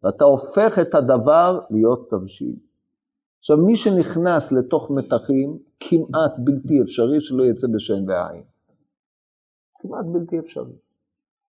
[0.05, 2.55] ואתה הופך את הדבר להיות תבשיל.
[3.43, 8.43] עכשיו, מי שנכנס לתוך מתחים, כמעט בלתי אפשרי שלא יצא בשן ועין.
[9.79, 10.77] כמעט בלתי אפשרי.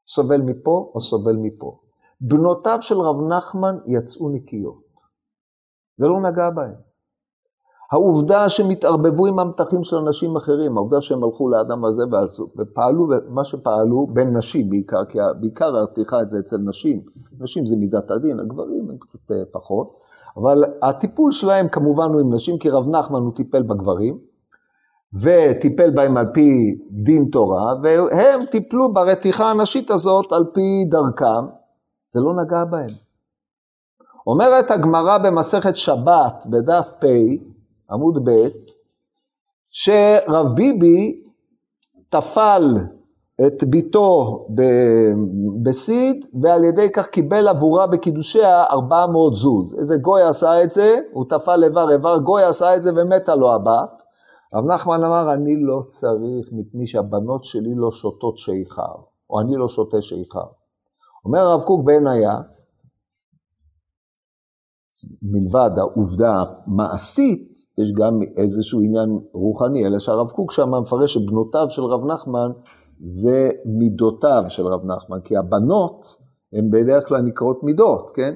[0.08, 1.80] סובל מפה או סובל מפה.
[2.22, 4.84] בנותיו של רב נחמן יצאו נקיות,
[6.00, 6.76] ולא נגע בהם.
[7.92, 12.04] העובדה שהם התערבבו עם המתחים של אנשים אחרים, העובדה שהם הלכו לאדם הזה
[12.58, 17.02] ופעלו מה שפעלו בין נשים בעיקר, כי בעיקר הרתיחה את זה אצל נשים,
[17.40, 20.03] נשים זה מידת הדין, הגברים הם קצת אה, פחות,
[20.38, 24.18] אבל הטיפול שלהם כמובן הוא עם נשים, כי רב נחמן הוא טיפל בגברים,
[25.24, 31.46] וטיפל בהם על פי דין תורה, והם טיפלו ברתיחה הנשית הזאת על פי דרכם,
[32.08, 32.96] זה לא נגע בהם.
[34.28, 37.06] אומרת הגמרא במסכת שבת בדף פ,
[37.92, 38.48] עמוד ב',
[39.70, 41.24] שרב ביבי
[42.10, 42.64] טפל
[43.42, 44.40] את ביתו
[45.64, 49.76] בסיד, ועל ידי כך קיבל עבורה בקידושיה 400 זוז.
[49.80, 53.54] איזה גוי עשה את זה, הוא טפל איבר איבר, גוי עשה את זה ומתה לו
[53.54, 54.04] הבת.
[54.54, 58.96] רב נחמן אמר, אני לא צריך מפני שהבנות שלי לא שותות שיכר,
[59.30, 60.46] או אני לא שותה שיכר.
[61.26, 62.36] אומר הרב קוק בעינייה,
[65.22, 71.84] מלבד העובדה המעשית, יש גם איזשהו עניין רוחני, אלא שהרב קוק שם מפרש שבנותיו של
[71.84, 72.52] רב נחמן
[73.06, 76.18] זה מידותיו של רב נחמן, כי הבנות
[76.54, 78.36] הן בדרך כלל נקראות מידות, כן?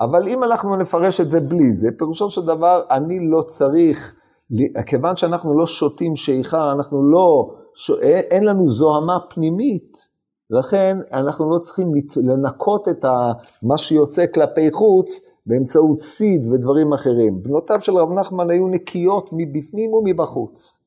[0.00, 4.14] אבל אם אנחנו נפרש את זה בלי זה, פירושו של דבר, אני לא צריך,
[4.86, 7.50] כיוון שאנחנו לא שותים שאיכה, אנחנו לא,
[8.02, 10.10] אין לנו זוהמה פנימית,
[10.50, 11.86] לכן אנחנו לא צריכים
[12.16, 13.04] לנקות את
[13.62, 17.42] מה שיוצא כלפי חוץ באמצעות סיד ודברים אחרים.
[17.42, 20.79] בנותיו של רב נחמן היו נקיות מבפנים ומבחוץ.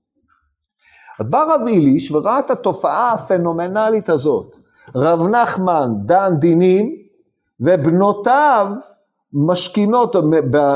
[1.19, 4.56] בא רב איליש וראה את התופעה הפנומנלית הזאת.
[4.95, 6.95] רב נחמן דן דינים,
[7.60, 8.67] ובנותיו
[9.34, 10.15] משכינות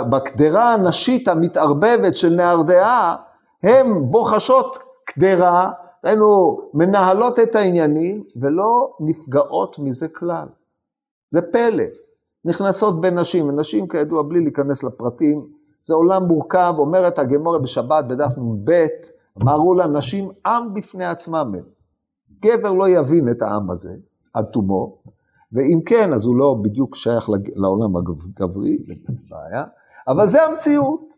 [0.10, 3.16] בקדרה הנשית המתערבבת של נהרדעה,
[3.64, 5.72] הן בוחשות קדרה,
[6.04, 10.48] היינו מנהלות את העניינים ולא נפגעות מזה כלל.
[11.32, 11.84] זה פלא.
[12.46, 15.48] נכנסות בין נשים, ונשים כידוע בלי להיכנס לפרטים,
[15.82, 18.72] זה עולם מורכב, אומרת הגמורה בשבת בדף נ"ב,
[19.42, 21.64] אמרו לה נשים עם בפני עצמם הם.
[22.42, 23.96] גבר לא יבין את העם הזה
[24.34, 24.98] עד תומו,
[25.52, 28.78] ואם כן, אז הוא לא בדיוק שייך לעולם הגברי,
[29.30, 29.64] בעיה,
[30.08, 31.14] אבל זה המציאות.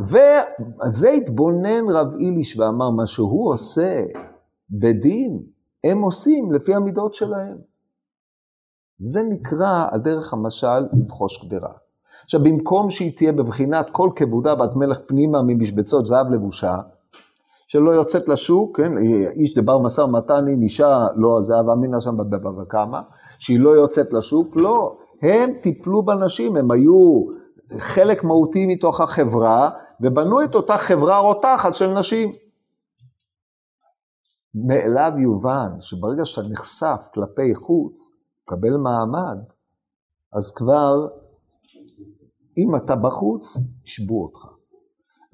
[0.00, 4.04] וזה התבונן רב איליש ואמר, מה שהוא עושה
[4.70, 5.42] בדין,
[5.84, 7.56] הם עושים לפי המידות שלהם.
[8.98, 11.72] זה נקרא, על דרך המשל, לבחוש קדרה.
[12.24, 16.76] עכשיו, במקום שהיא תהיה בבחינת כל כבודה בת מלך פנימה ממשבצות זהב לבושה,
[17.74, 18.92] שלא יוצאת לשוק, כן,
[19.36, 23.00] איש דבר משא ומתן אישה, לא זהב אמינא שם בבבא
[23.38, 27.22] שהיא לא יוצאת לשוק, לא, הם טיפלו בנשים, הם היו
[27.78, 32.32] חלק מהותי מתוך החברה, ובנו את אותה חברה רותחת של נשים.
[34.54, 39.38] מאליו יובן שברגע שאתה נחשף כלפי חוץ, מקבל מעמד,
[40.32, 41.08] אז כבר,
[42.58, 44.46] אם אתה בחוץ, ישבו אותך.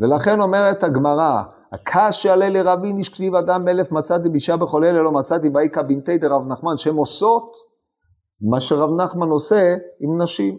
[0.00, 5.12] ולכן אומרת הגמרא, הקש שעלה לרבין איש כתיב אדם מאלף מצאתי באישה בכל אלה לא
[5.12, 7.56] מצאתי באיכא בנתי דרב נחמן, שהן עושות
[8.40, 10.58] מה שרב נחמן עושה עם נשים.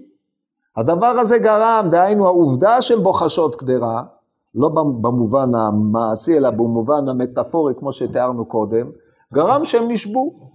[0.78, 4.04] הדבר הזה גרם, דהיינו העובדה שהן בוחשות קדרה,
[4.56, 4.69] לא
[5.02, 8.91] במובן המעשי אלא במובן המטאפורי כמו שתיארנו קודם,
[9.34, 10.52] גרם שהם נשבו.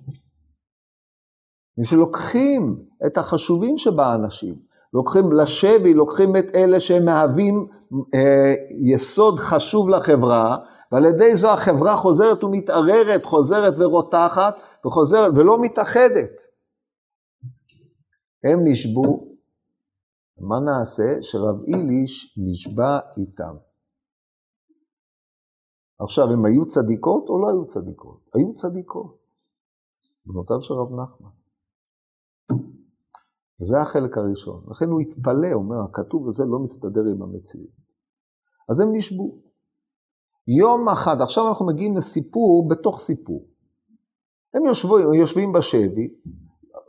[1.82, 4.54] שלוקחים את החשובים שבאנשים,
[4.96, 7.66] לוקחים לשבי, לוקחים את אלה שהם מהווים
[8.14, 8.54] אה,
[8.94, 10.56] יסוד חשוב לחברה,
[10.92, 14.54] ועל ידי זו החברה חוזרת ומתערערת, חוזרת ורותחת,
[14.86, 16.30] וחוזרת ולא מתאחדת.
[18.44, 19.36] הם נשבו,
[20.38, 21.22] מה נעשה?
[21.22, 23.56] שרב איליש נשבע איתם.
[25.98, 28.20] עכשיו, הם היו צדיקות או לא היו צדיקות?
[28.34, 29.16] היו צדיקות.
[30.26, 31.35] בנותיו של רב נחמן.
[33.60, 34.62] וזה החלק הראשון.
[34.70, 37.70] לכן הוא התפלא, אומר, הכתוב הזה לא מסתדר עם המציאות.
[38.68, 39.38] אז הם נשבו.
[40.48, 43.44] יום אחד, עכשיו אנחנו מגיעים לסיפור בתוך סיפור.
[44.54, 46.08] הם יושבו, יושבים בשבי,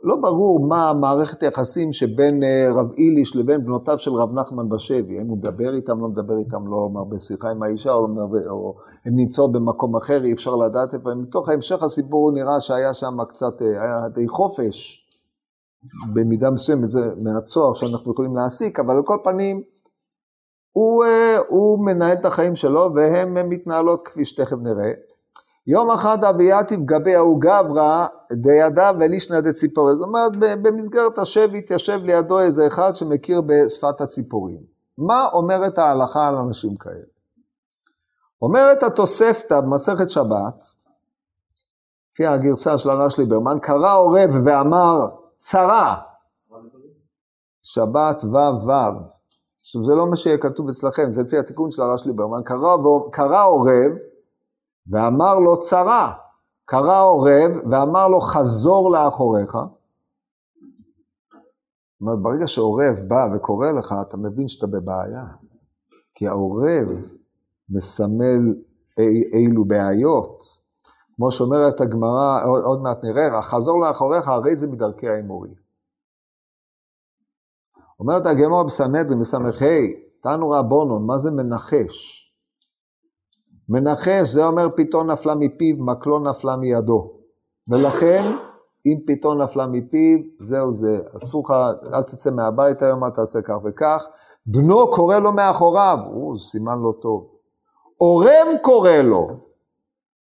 [0.02, 5.18] לא ברור מה מערכת היחסים שבין אה, רב איליש לבין בנותיו של רב נחמן בשבי.
[5.18, 8.76] האם הוא מדבר איתם, לא מדבר איתם, לא אומר בשיחה עם האישה, או, לא או
[9.04, 11.22] הן נמצאות במקום אחר, אי אפשר לדעת איפה הם.
[11.22, 15.07] מתוך המשך הסיפור נראה שהיה שם קצת, אה, היה די חופש.
[16.14, 19.62] במידה מסוימת זה מהצוהר שאנחנו יכולים להסיק, אבל על כל פנים,
[20.72, 24.90] הוא, אה, הוא מנהל את החיים שלו והן מתנהלות כפי שתכף נראה.
[25.66, 29.92] יום אחד אבייתיב גבי ההוא גברא דידה ולישנא דציפורי.
[29.94, 34.60] זאת אומרת, במסגרת השבי התיישב לידו איזה אחד שמכיר בשפת הציפורים.
[34.98, 37.04] מה אומרת ההלכה על אנשים כאלה?
[38.42, 40.64] אומרת התוספתא במסכת שבת,
[42.12, 45.08] לפי הגרסה של הרש ליברמן, קרא עורב ואמר
[45.38, 46.00] צרה.
[47.62, 48.70] שבת ו' ו'.
[49.60, 52.42] עכשיו זה לא מה שיהיה כתוב אצלכם, זה לפי התיקון של הרש ליברמן.
[52.44, 52.76] קרא,
[53.12, 53.92] קרא עורב
[54.86, 56.12] ואמר לו צרה.
[56.64, 59.52] קרא עורב ואמר לו חזור לאחוריך.
[59.52, 59.70] זאת
[62.00, 65.24] אומרת, ברגע שעורב בא וקורא לך, אתה מבין שאתה בבעיה.
[66.14, 66.88] כי העורב
[67.70, 68.54] מסמל
[68.98, 70.67] אי, אילו בעיות.
[71.18, 75.50] כמו שאומרת הגמרא, עוד, עוד מעט נראה, חזור לאחוריך, הרי זה מדרכי האמורי.
[78.00, 79.38] אומרת הגמרא בסנהדרין, בס"ה,
[80.22, 82.28] תנו רבונון, מה זה מנחש?
[83.68, 87.10] מנחש זה אומר פתאום נפלה מפיו, מקלו נפלה מידו.
[87.68, 88.22] ולכן,
[88.86, 91.54] אם פתאום נפלה מפיו, זהו זה, אסור לך,
[91.94, 94.06] אל תצא מהבית היום, אל תעשה כך וכך.
[94.46, 97.30] בנו קורא לו מאחוריו, הוא סימן לא טוב.
[97.96, 99.47] עורב קורא לו,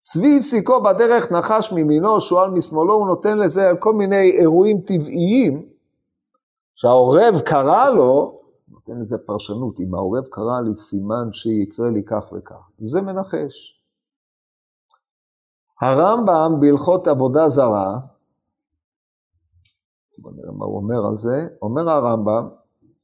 [0.09, 5.69] צבי הפסיקו בדרך נחש מימינו, שועל משמאלו, הוא נותן לזה על כל מיני אירועים טבעיים,
[6.75, 12.69] שהעורב קרא לו, נותן לזה פרשנות, אם העורב קרא לי סימן שיקרה לי כך וכך.
[12.77, 13.83] זה מנחש.
[15.81, 17.99] הרמב"ם בהלכות עבודה זרה,
[20.17, 22.49] בוא נראה מה הוא אומר על זה, אומר הרמב"ם,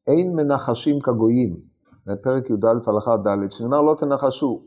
[0.08, 1.60] אין מנחשים כגויים,
[2.06, 4.62] בפרק י"א הלכה ד', שנאמר לא תנחשו,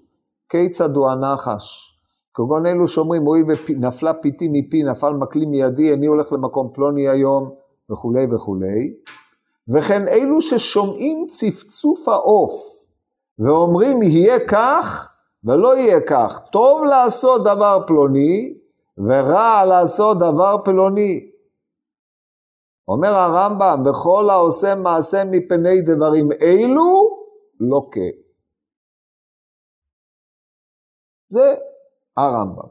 [0.49, 1.96] כיצד הוא הנחש?
[2.37, 7.55] כגון אלו שאומרים, הואיל ונפלה פיתי מפי, נפל מקלי מידי, אני הולך למקום פלוני היום,
[7.91, 8.95] וכולי וכולי.
[9.75, 12.53] וכן אלו ששומעים צפצוף העוף,
[13.39, 15.13] ואומרים, יהיה כך
[15.45, 16.41] ולא יהיה כך.
[16.53, 18.55] טוב לעשות דבר פלוני,
[18.99, 21.31] ורע לעשות דבר פלוני.
[22.89, 27.19] אומר הרמב"ם, בכל העושה מעשה מפני דברים אלו,
[27.61, 28.21] לא כן.
[31.29, 31.55] זה
[32.17, 32.69] הרמב"ם.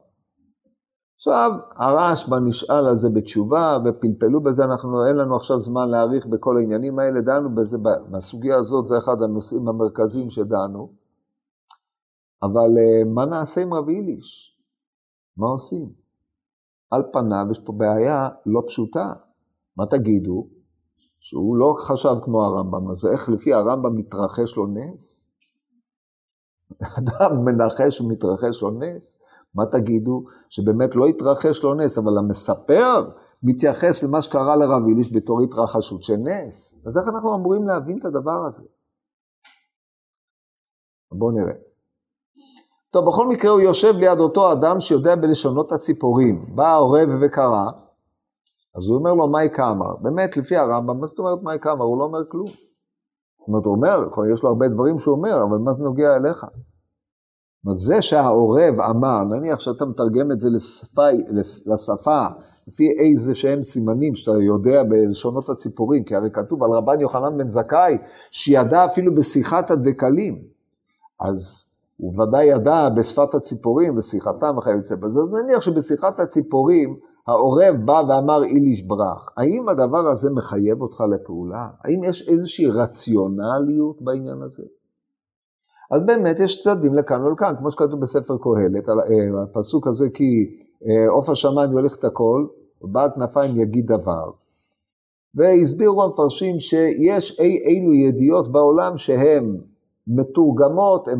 [1.15, 6.57] עכשיו, הרשב"א נשאל על זה בתשובה, ופלפלו בזה, אנחנו, אין לנו עכשיו זמן להאריך בכל
[6.57, 7.77] העניינים האלה, דנו בזה,
[8.11, 10.93] בסוגיה הזאת, זה אחד הנושאים המרכזיים שדנו.
[12.43, 14.57] אבל אה, מה נעשה עם רבי איליש?
[15.37, 15.89] מה עושים?
[16.91, 19.13] על פניו יש פה בעיה לא פשוטה.
[19.77, 20.47] מה תגידו?
[21.19, 25.33] שהוא לא חשב כמו הרמב"ם, אז איך לפי הרמב"ם מתרחש לו נס?
[26.99, 29.23] אדם מנחש ומתרחש לו נס?
[29.55, 30.23] מה תגידו?
[30.49, 33.09] שבאמת לא התרחש לו נס, אבל המספר
[33.43, 36.81] מתייחס למה שקרה לרב איליש בתור התרחשות של נס.
[36.85, 38.63] אז איך אנחנו אמורים להבין את הדבר הזה?
[41.11, 41.53] בואו נראה.
[42.91, 46.45] טוב, בכל מקרה הוא יושב ליד אותו אדם שיודע בלשונות הציפורים.
[46.55, 47.65] בא העורב וקרא,
[48.75, 49.95] אז הוא אומר לו, מהי כאמר?
[50.01, 51.85] באמת, לפי הרמב"ם, מה זאת אומרת מהי כאמר?
[51.85, 52.47] הוא לא אומר כלום.
[52.47, 56.45] זאת אומרת, הוא אומר, יש לו הרבה דברים שהוא אומר, אבל מה זה נוגע אליך?
[57.65, 61.07] אומרת, זה שהעורב אמר, נניח שאתה מתרגם את זה לשפה,
[61.65, 62.25] לשפה,
[62.67, 67.47] לפי איזה שהם סימנים שאתה יודע בלשונות הציפורים, כי הרי כתוב על רבן יוחנן בן
[67.47, 67.97] זכאי,
[68.31, 70.41] שידע אפילו בשיחת הדקלים.
[71.21, 75.19] אז הוא ודאי ידע בשפת הציפורים ושיחתם וכיוצא בזה.
[75.19, 79.29] אז נניח שבשיחת הציפורים העורב בא ואמר איליש ברח.
[79.37, 81.67] האם הדבר הזה מחייב אותך לפעולה?
[81.83, 84.63] האם יש איזושהי רציונליות בעניין הזה?
[85.91, 90.45] אז באמת יש צדדים לכאן ולכאן, כמו שכתוב בספר קהלת, אה, הפסוק הזה כי
[90.87, 92.45] אה, עוף השמיים יוליך את הכל,
[92.81, 94.31] ובעל כנפיים יגיד דבר.
[95.35, 99.57] והסבירו המפרשים שיש אי אילו ידיעות בעולם שהן
[100.07, 101.19] מתורגמות, הן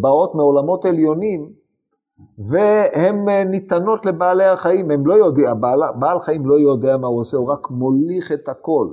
[0.00, 1.52] באות מעולמות עליונים,
[2.38, 7.20] והן אה, ניתנות לבעלי החיים, הם לא יודעים, הבעל, בעל חיים לא יודע מה הוא
[7.20, 8.88] עושה, הוא רק מוליך את הכל.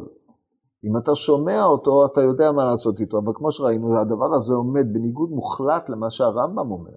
[0.83, 4.93] אם אתה שומע אותו, אתה יודע מה לעשות איתו, אבל כמו שראינו, הדבר הזה עומד
[4.93, 6.95] בניגוד מוחלט למה שהרמב"ם אומר.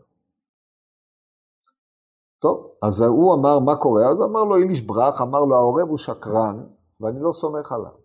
[2.38, 4.02] טוב, אז הוא אמר, מה קורה?
[4.10, 6.64] אז אמר לו איליש ברח, אמר לו, העורב הוא שקרן,
[7.00, 7.96] ואני לא סומך עליו.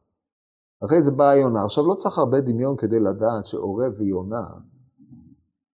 [0.85, 1.63] אחרי זה באה יונה.
[1.63, 4.47] עכשיו, לא צריך הרבה דמיון כדי לדעת שעורב ויונה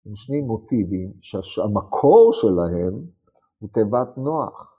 [0.07, 3.05] הם שני מוטיבים שהמקור שלהם
[3.59, 4.73] הוא תיבת נוח.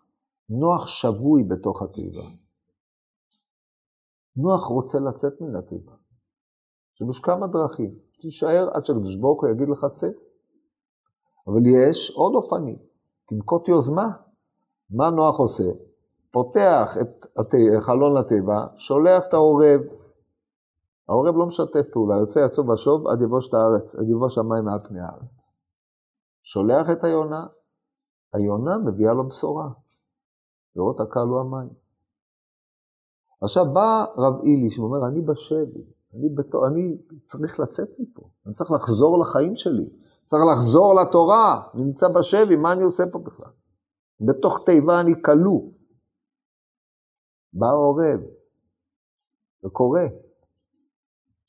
[0.50, 2.24] נוח שבוי בתוך התיבה.
[4.38, 5.92] נוח רוצה לצאת מן התיבה.
[7.10, 7.96] יש כמה דרכים.
[8.22, 10.08] תישאר עד שהקדוש ברוך הוא יגיד לך צא.
[11.48, 12.78] אבל יש עוד אופנים.
[13.30, 14.08] תנקוט יוזמה.
[14.90, 15.72] מה נוח עושה?
[16.32, 16.98] פותח
[17.42, 19.82] את חלון התיבה, שולח את העורב.
[21.10, 24.80] העורב לא משתף פעולה, יוצא יצוב ושוב עד יבוש את הארץ, עד יבוש המים מעל
[24.88, 25.62] פני הארץ.
[26.44, 27.48] שולח את היונה,
[28.34, 29.70] היונה מביאה לו בשורה.
[30.76, 31.83] לראות הקל הוא המים.
[33.44, 35.84] עכשיו בא רב איליש ואומר, אני בשבי,
[36.14, 39.90] אני, בתו, אני צריך לצאת מפה, אני צריך לחזור לחיים שלי,
[40.26, 43.52] צריך לחזור לתורה, אני נמצא בשבי, מה אני עושה פה בכלל?
[44.22, 45.62] בתוך תיבה אני כלוא.
[47.54, 48.20] בא העורב
[49.66, 50.02] וקורא.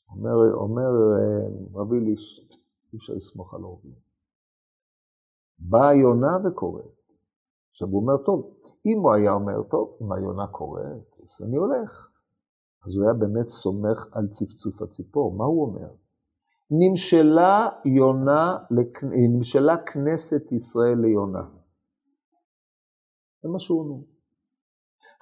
[0.09, 2.47] אומר, אומר אה, רב איליש,
[2.93, 3.95] אי אפשר לסמוך על העורבים.
[5.59, 6.85] באה יונה וקוראת.
[7.71, 8.53] עכשיו הוא אומר, טוב,
[8.85, 12.09] אם הוא היה אומר, טוב, אם היונה קוראת, אז אני הולך.
[12.85, 15.35] אז הוא היה באמת סומך על צפצוף הציפור.
[15.37, 15.89] מה הוא אומר?
[16.71, 18.57] נמשלה יונה,
[19.29, 21.43] נמשלה כנסת ישראל ליונה.
[23.43, 24.03] זה מה שהוא אומר.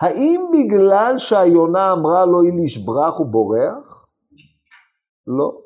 [0.01, 4.05] האם בגלל שהיונה אמרה לו איליש ברח הוא בורח?
[5.27, 5.61] לא.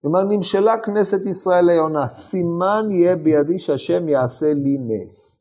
[0.00, 5.39] כלומר, נמשלה כנסת ישראל ליונה, סימן יהיה בידי שהשם יעשה לי נס.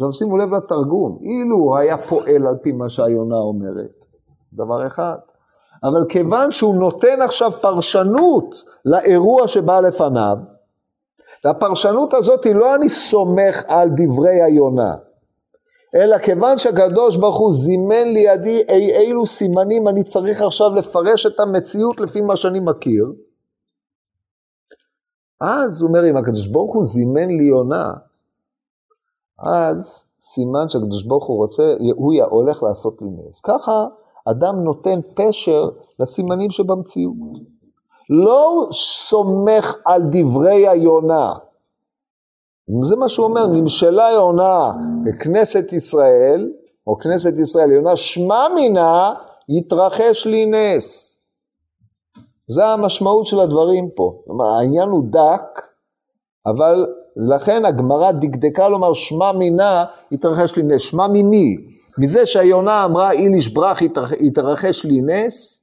[0.00, 4.04] עכשיו שימו לב לתרגום, אילו הוא היה פועל על פי מה שהיונה אומרת,
[4.52, 5.16] דבר אחד.
[5.84, 10.36] אבל כיוון שהוא נותן עכשיו פרשנות לאירוע שבא לפניו,
[11.44, 14.94] והפרשנות הזאת היא לא אני סומך על דברי היונה,
[15.94, 21.40] אלא כיוון שהקדוש ברוך הוא זימן לידי אי אילו סימנים אני צריך עכשיו לפרש את
[21.40, 23.04] המציאות לפי מה שאני מכיר,
[25.40, 27.92] אז הוא אומר, אם הקדוש ברוך הוא זימן לי יונה,
[29.40, 33.40] אז סימן שהקדוש ברוך הוא רוצה, הוא הולך לעשות לי נס.
[33.40, 33.86] ככה
[34.30, 35.68] אדם נותן פשר
[35.98, 37.14] לסימנים שבמציאות.
[38.10, 38.66] לא
[39.08, 41.32] סומך על דברי היונה.
[42.82, 44.72] זה מה שהוא אומר, נמשלה יונה
[45.04, 46.52] בכנסת ישראל,
[46.86, 49.14] או כנסת ישראל יונה, שמע מינה,
[49.48, 51.16] יתרחש לי נס.
[52.48, 54.22] זה המשמעות של הדברים פה.
[54.24, 55.60] כלומר, העניין הוא דק,
[56.46, 56.86] אבל
[57.16, 60.80] לכן הגמרא דקדקה לומר, שמע מינה, יתרחש לי נס.
[60.80, 61.56] שמע ממי?
[61.98, 63.78] מזה שהיונה אמרה, איליש ברח,
[64.20, 65.60] יתרחש לי נס?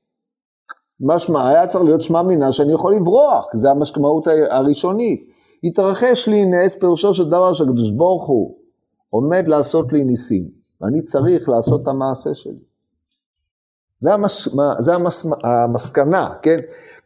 [1.00, 5.30] משמע, היה צריך להיות שמע מינה שאני יכול לברוח, זה המשמעות הראשונית.
[5.64, 8.56] יתרחש לי נס, פירושו של דבר שהקדוש ברוך הוא
[9.10, 10.48] עומד לעשות לי ניסים,
[10.82, 12.60] ואני צריך לעשות את המעשה שלי.
[14.02, 14.48] זה, המס,
[14.80, 16.58] זה המס, המסקנה, כן?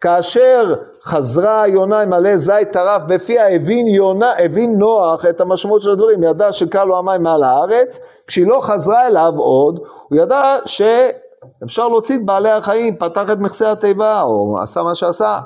[0.01, 5.91] כאשר חזרה יונה עם עלי זית טרף בפיה, הבין יונה, הבין נוח את המשמעות של
[5.91, 9.79] הדברים, ידע שקל לו המים מעל הארץ, כשהיא לא חזרה אליו עוד,
[10.09, 15.39] הוא ידע שאפשר להוציא את בעלי החיים, פתח את מכסה התיבה, או עשה מה שעשה.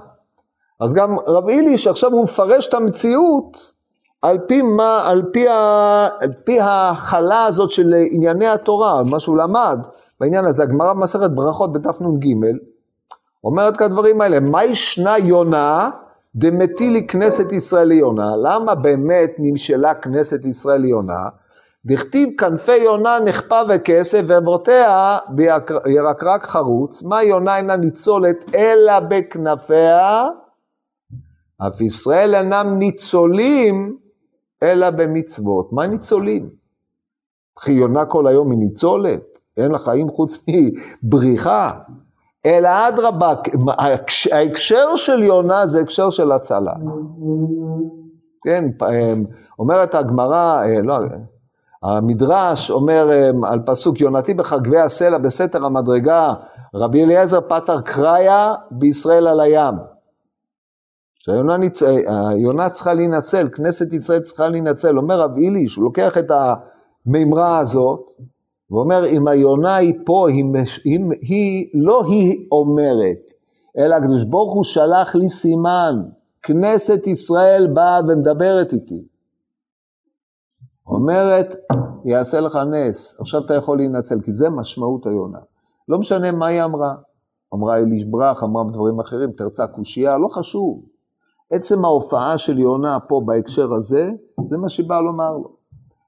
[0.80, 3.72] אז גם רב אילי, שעכשיו הוא מפרש את המציאות,
[4.22, 9.38] על פי מה, על פי, ה, על פי ההכלה הזאת של ענייני התורה, מה שהוא
[9.38, 9.80] למד,
[10.20, 12.26] בעניין הזה, הגמרא במסכת ברכות בדף נ"ג,
[13.46, 15.90] אומרת כדברים האלה, מה ישנה יונה
[16.36, 18.32] דמטילי כנסת ישראל ליונה?
[18.44, 21.30] למה באמת נמשלה כנסת ישראל ליונה?
[21.86, 30.28] דכתיב כנפי יונה נחפה וכסף ועברותיה בירקרק חרוץ, מה יונה אינה ניצולת אלא בכנפיה,
[31.68, 33.98] אף ישראל אינם ניצולים
[34.64, 35.74] אלא במצוות.
[35.74, 36.50] מה ניצולים?
[37.58, 39.40] וכי יונה כל היום היא ניצולת?
[39.58, 40.46] אין לה חיים חוץ
[41.04, 41.72] מבריחה.
[42.46, 43.34] אלא אדרבה,
[44.32, 46.74] ההקשר של יונה זה הקשר של הצלה.
[48.44, 48.66] כן,
[49.60, 50.96] אומרת הגמרא, אה, לא,
[51.84, 56.34] המדרש אומר אה, על פסוק יונתי בחגבי הסלע בסתר המדרגה,
[56.76, 59.76] רבי אליעזר פטר קראיה בישראל על הים.
[61.20, 61.84] שהיונה ניצ...
[61.84, 64.98] אה, צריכה להינצל, כנסת ישראל צריכה להינצל.
[64.98, 66.32] אומר רב אילי, שהוא לוקח את
[67.06, 68.10] המימרה הזאת,
[68.72, 70.46] ואומר, אם היונה היא פה, היא,
[70.84, 73.32] היא, היא, לא היא אומרת,
[73.78, 75.96] אלא הקדוש ברוך הוא שלח לי סימן,
[76.44, 79.04] כנסת ישראל באה ומדברת איתי.
[80.88, 81.56] אומרת,
[82.06, 85.40] יעשה לך נס, עכשיו אתה יכול להינצל, כי זה משמעות היונה.
[85.88, 86.96] לא משנה מה היא אמרה.
[87.54, 90.86] אמרה אליש ברח, אמרה דברים אחרים, תרצה קושייה, לא חשוב.
[91.52, 94.12] עצם ההופעה של יונה פה בהקשר הזה,
[94.42, 95.56] זה מה שבא לומר לו.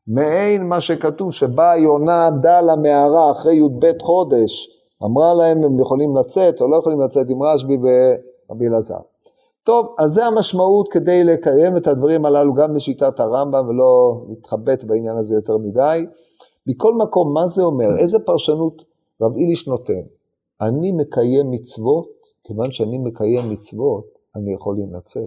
[0.08, 4.70] מעין מה שכתוב, שבאה יונה על המערה אחרי י"ב חודש,
[5.03, 8.99] אמרה להם הם יכולים לצאת או לא יכולים לצאת עם רשב"י ורבי אלעזר.
[9.64, 15.18] טוב, אז זה המשמעות כדי לקיים את הדברים הללו גם בשיטת הרמב"ם ולא להתחבט בעניין
[15.18, 16.05] הזה יותר מדי.
[16.68, 17.97] מכל מקום, מה זה אומר?
[17.97, 18.84] איזה פרשנות
[19.22, 20.01] רב איליש נותן?
[20.62, 22.08] אני מקיים מצוות,
[22.43, 24.05] כיוון שאני מקיים מצוות,
[24.36, 25.26] אני יכול להינצל.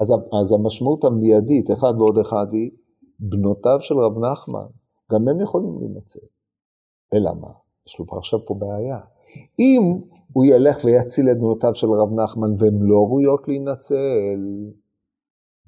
[0.00, 0.12] אז,
[0.42, 2.70] אז המשמעות המיידית, אחד ועוד אחד היא,
[3.18, 4.66] בנותיו של רב נחמן,
[5.12, 6.26] גם הם יכולים להינצל.
[7.14, 7.52] אלא מה?
[7.86, 9.00] יש לו עכשיו פה בעיה.
[9.58, 10.00] אם
[10.32, 14.40] הוא ילך ויציל את בנותיו של רב נחמן והן לא ראויות להינצל,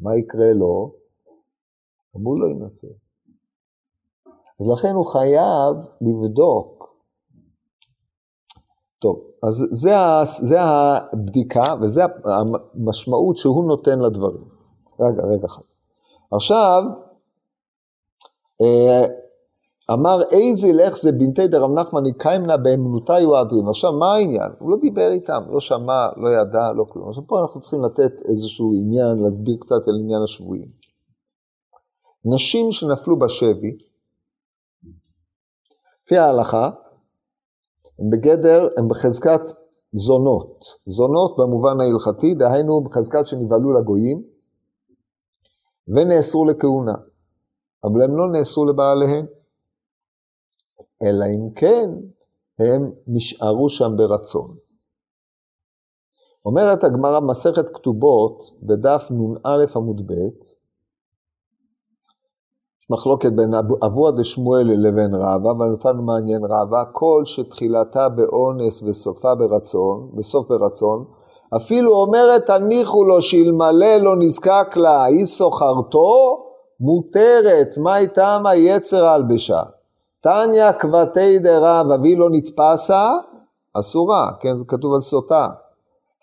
[0.00, 0.94] מה יקרה לו?
[2.16, 2.92] גם הוא לא יינצל.
[4.60, 6.94] אז לכן הוא חייב לבדוק.
[8.98, 9.90] טוב, אז זה,
[10.42, 14.44] זה הבדיקה וזה המשמעות שהוא נותן לדברים.
[15.00, 15.62] רגע, רגע אחד.
[16.32, 16.82] עכשיו,
[19.92, 23.68] אמר איזה לך זה בנתי דרב נחמן יקיימנה באמונותי ואדרין.
[23.68, 24.50] עכשיו, מה העניין?
[24.58, 27.08] הוא לא דיבר איתם, לא שמע, לא ידע, לא כלום.
[27.08, 30.68] עכשיו, פה אנחנו צריכים לתת איזשהו עניין, להסביר קצת על עניין השבויים.
[32.24, 33.76] נשים שנפלו בשבי,
[36.02, 36.70] לפי ההלכה,
[37.98, 39.40] הם בגדר, הם בחזקת
[39.92, 40.64] זונות.
[40.86, 44.22] זונות במובן ההלכתי, דהיינו בחזקת שנבהלו לגויים,
[45.88, 46.94] ונאסרו לכהונה.
[47.84, 49.26] אבל הם לא נאסרו לבעליהם,
[51.02, 51.90] אלא אם כן
[52.58, 54.56] הם נשארו שם ברצון.
[56.44, 60.14] אומרת הגמרא מסכת כתובות בדף נ"א עמוד ב',
[62.90, 63.50] מחלוקת בין
[63.86, 71.04] אבוה דשמואל לבין רבא, אבל אותנו מעניין רבא, כל שתחילתה באונס וסופה ברצון, בסוף ברצון,
[71.56, 76.49] אפילו אומרת תניחו לו שאלמלא לא נזקק לה, היא סוחרתו,
[76.80, 79.62] מותרת, מה איתם היצר הלבשה.
[80.20, 83.10] תניא כבתי דרב, אבי לא נתפסה,
[83.72, 85.48] אסורה, כן, זה כתוב על סוטה.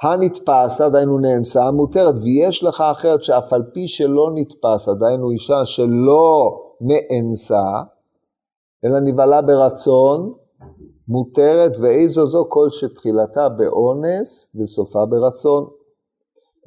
[0.01, 6.59] הנתפסה, דהיינו נאנסה, מותרת, ויש לך אחרת שאף על פי שלא נתפסה, דהיינו אישה שלא
[6.81, 7.63] נאנסה,
[8.85, 10.33] אלא נבהלה ברצון,
[11.07, 15.67] מותרת, ואיזו זו כל שתחילתה באונס וסופה ברצון.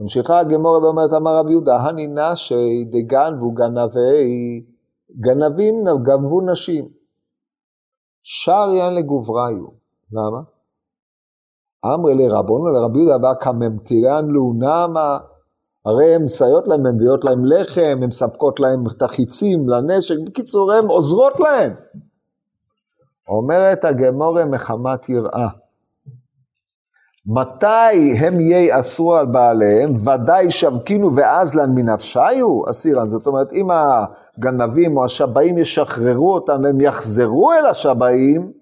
[0.00, 4.64] ממשיכה הגמורה ואומרת, אמר רב יהודה, הני נשי דגנבו גנבי,
[5.20, 6.88] גנבים גנבו נשים.
[8.22, 9.66] שריין לגובריו.
[10.12, 10.40] למה?
[11.84, 15.18] אמרי לרבונו לרבי יהודה בא כממתילן לאונמה,
[15.84, 20.72] הרי הן מסייעות להם, הן מביאות להם לחם, הן מספקות להם את החיצים לנשק, בקיצור
[20.72, 21.74] הן עוזרות להם.
[23.28, 25.48] אומרת הגמורה מחמת יראה.
[27.32, 29.92] מתי הם ייאסרו על בעליהם?
[29.94, 32.70] ודאי שבקינו ואז לן מנפשיו?
[32.70, 33.08] אסירן.
[33.08, 38.52] זאת אומרת, אם הגנבים או השבעים ישחררו אותם והם יחזרו אל השבעים,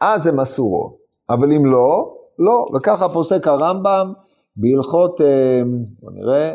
[0.00, 0.96] אז הם אסורות.
[1.30, 2.66] אבל אם לא, לא.
[2.76, 4.12] וככה פוסק הרמב"ם
[4.56, 5.62] בהלכות, אה,
[6.00, 6.54] בוא נראה,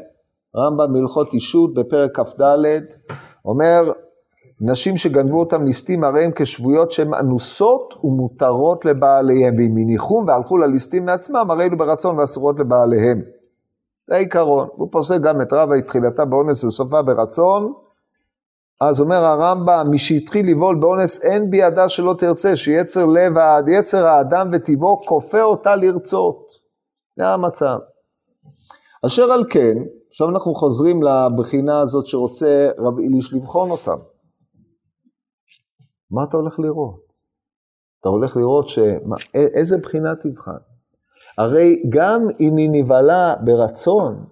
[0.56, 2.42] רמב"ם בהלכות אישות בפרק כ"ד,
[3.46, 3.92] אומר,
[4.62, 11.06] נשים שגנבו אותם ליסטים הרי הן כשבויות שהן אנוסות ומותרות לבעליהם, ואם הניחום והלכו לליסטים
[11.06, 13.22] מעצמם, הרי אלו ברצון ואסורות לבעליהם.
[14.08, 14.68] זה העיקרון.
[14.72, 17.74] הוא פוסק גם את רבה, תחילתה באונס וסופה ברצון.
[18.82, 23.34] אז אומר הרמב"ם, מי שהתחיל לבעול באונס אין בידה שלא תרצה, שיצר לב,
[23.68, 26.54] יצר האדם וטיבו כופה אותה לרצות.
[27.18, 27.78] זה המצב.
[29.06, 29.78] אשר על כן,
[30.10, 33.98] עכשיו אנחנו חוזרים לבחינה הזאת שרוצה רב איליש לבחון אותם.
[36.12, 37.00] מה אתה הולך לראות?
[38.02, 38.80] אתה הולך לראות ש...
[39.34, 40.58] איזה בחינה תבחן?
[41.38, 44.26] הרי גם אם היא נבהלה ברצון,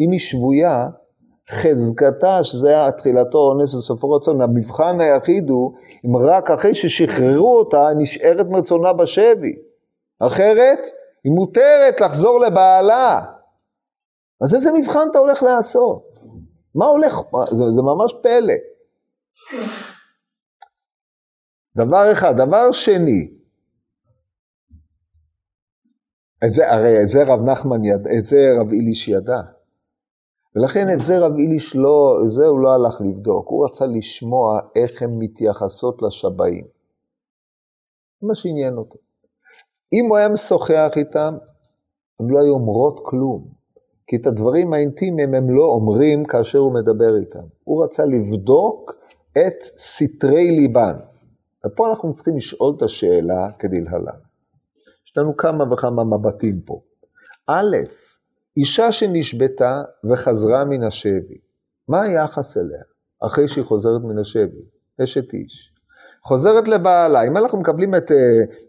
[0.00, 0.88] אם היא שבויה,
[1.50, 5.72] חזקתה, שזה תחילתו אונס וסופו רצון, המבחן היחיד הוא
[6.06, 9.56] אם רק אחרי ששחררו אותה, נשארת מרצונה בשבי.
[10.20, 10.78] אחרת,
[11.24, 13.20] היא מותרת לחזור לבעלה.
[14.40, 16.18] אז איזה מבחן אתה הולך לעשות?
[16.74, 17.20] מה הולך?
[17.50, 18.54] זה, זה ממש פלא.
[21.76, 22.36] דבר אחד.
[22.36, 23.30] דבר שני,
[26.46, 29.40] את זה, הרי את זה רב נחמן ידע, את זה רב איליש ידע.
[30.56, 35.02] ולכן את זה רב איליש לא, זה הוא לא הלך לבדוק, הוא רצה לשמוע איך
[35.02, 36.64] הן מתייחסות לשבעים.
[38.20, 38.98] זה מה שעניין אותו.
[39.92, 41.34] אם הוא היה משוחח איתם,
[42.20, 43.60] הם לא היו אומרות כלום.
[44.06, 47.44] כי את הדברים האינטימיים הם לא אומרים כאשר הוא מדבר איתם.
[47.64, 48.92] הוא רצה לבדוק
[49.32, 51.09] את סתרי ליבן.
[51.66, 54.20] ופה אנחנו צריכים לשאול את השאלה כדלהלן.
[55.06, 56.80] יש לנו כמה וכמה מבטים פה.
[57.46, 57.76] א',
[58.56, 61.38] אישה שנשבתה וחזרה מן השבי,
[61.88, 62.82] מה היחס אליה
[63.26, 64.62] אחרי שהיא חוזרת מן השבי?
[65.02, 65.72] אשת איש.
[66.24, 68.14] חוזרת לבעלה, אם אנחנו מקבלים את uh,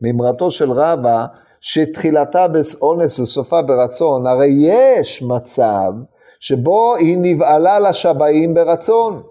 [0.02, 1.26] מימרתו של רבא,
[1.62, 5.94] שתחילתה באונס וסופה ברצון, הרי יש מצב
[6.39, 9.24] שבו היא נבעלה לשבעים ברצון.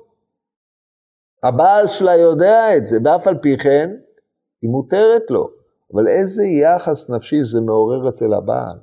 [1.43, 3.91] הבעל שלה יודע את זה, ואף על פי כן,
[4.63, 5.51] היא מותרת לו.
[5.95, 8.79] אבל איזה יחס נפשי זה מעורר אצל הבעל?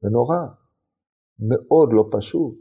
[0.00, 0.38] זה נורא.
[1.38, 2.54] מאוד לא פשוט.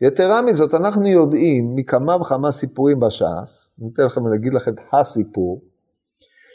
[0.00, 5.62] יתרה מזאת, אנחנו יודעים מכמה וכמה סיפורים בש"ס, אני אתן לכם להגיד לכם את הסיפור,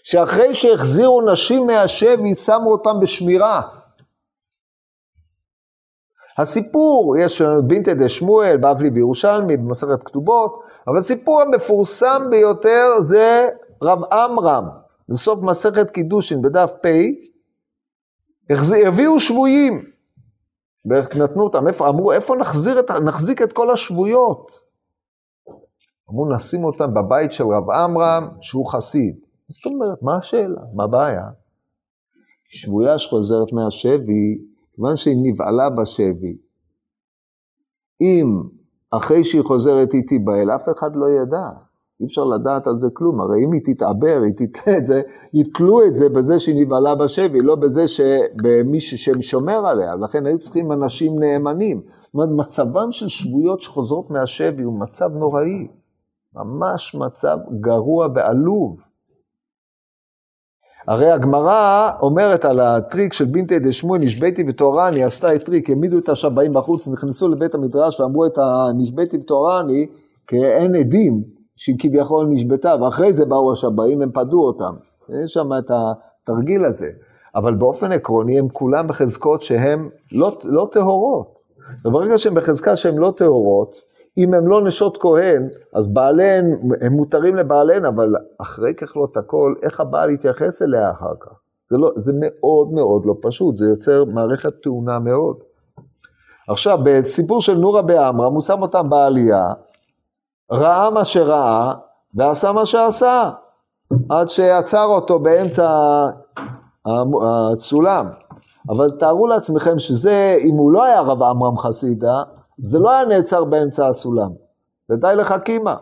[0.03, 3.61] שאחרי שהחזירו נשים מהשבי, שמו אותם בשמירה.
[6.38, 13.49] הסיפור, יש לנו בינתא דשמואל, בבלי בירושלמי, במסכת כתובות, אבל הסיפור המפורסם ביותר זה
[13.81, 14.65] רב עמרם,
[15.09, 16.88] בסוף מסכת קידושין בדף פ',
[18.88, 19.86] הביאו שבויים,
[21.15, 24.51] נתנו אותם, איפה, אמרו, איפה נחזיר את, נחזיק את כל השבויות?
[26.09, 29.15] אמרו, נשים אותם בבית של רב עמרם, שהוא חסיד.
[29.49, 30.61] זאת אומרת, מה השאלה?
[30.73, 31.29] מה הבעיה?
[32.49, 34.38] שבויה שחוזרת מהשבי,
[34.75, 36.38] כיוון שהיא נבעלה בשבי,
[38.01, 38.41] אם
[38.98, 41.50] אחרי שהיא חוזרת היא תיבהל, אף אחד לא ידע.
[42.02, 45.02] אי אפשר לדעת על זה כלום, הרי אם היא תתעבר, היא תתלה את זה,
[45.34, 50.72] יתלו את זה בזה שהיא נבהלה בשבי, לא בזה שבמישהו ששומר עליה, לכן היו צריכים
[50.72, 51.82] אנשים נאמנים.
[52.02, 55.68] זאת אומרת, מצבם של שבויות שחוזרות מהשבי הוא מצב נוראי,
[56.36, 58.78] ממש מצב גרוע ועלוב.
[60.88, 65.97] הרי הגמרא אומרת על הטריק של בנתיה דשמואל, נשביתי וטהורה אני, עשתה את טריק, העמידו
[65.97, 69.88] את השבאים בחוץ, נכנסו לבית המדרש ואמרו את הנשביתי וטהורה אני,
[70.27, 71.23] כי אין עדים
[71.55, 74.73] שהיא כביכול נשבתה, ואחרי זה באו השבעים, הם פדו אותם.
[75.23, 76.88] יש שם את התרגיל הזה.
[77.36, 81.36] אבל באופן עקרוני הם כולם בחזקות שהן לא, לא טהורות.
[81.86, 83.75] וברגע שהן בחזקה שהן לא טהורות,
[84.18, 86.45] אם הן לא נשות כהן, אז בעליהן,
[86.82, 91.32] הם מותרים לבעליהן, אבל אחרי ככלות הכל, איך הבעל יתייחס אליה אחר כך?
[91.70, 95.36] זה, לא, זה מאוד מאוד לא פשוט, זה יוצר מערכת טעונה מאוד.
[96.49, 99.47] עכשיו, בסיפור של נורה בעמרם, הוא שם אותם בעלייה,
[100.51, 101.74] ראה מה שראה,
[102.13, 103.30] ועשה מה שעשה,
[104.09, 105.70] עד שעצר אותו באמצע
[106.86, 108.07] הסולם.
[108.70, 112.24] אבל תארו לעצמכם שזה, אם הוא לא היה רב עמרם חסידה,
[112.58, 114.32] זה לא היה נעצר באמצע הסולם.
[114.89, 115.76] ודי לחכימה.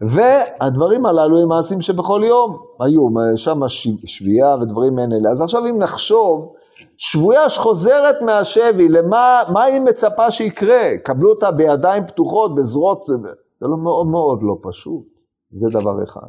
[0.00, 3.60] והדברים הללו הם מעשים שבכל יום היו, שם
[4.06, 5.30] שביעה ודברים מעין אלה.
[5.30, 6.54] אז עכשיו אם נחשוב,
[6.96, 10.98] שבויה שחוזרת מהשבי, למה מה היא מצפה שיקרה?
[11.02, 13.14] קבלו אותה בידיים פתוחות, בזרועות, זה,
[13.60, 15.04] זה לא מאוד מאוד לא פשוט.
[15.50, 16.28] זה דבר אחד.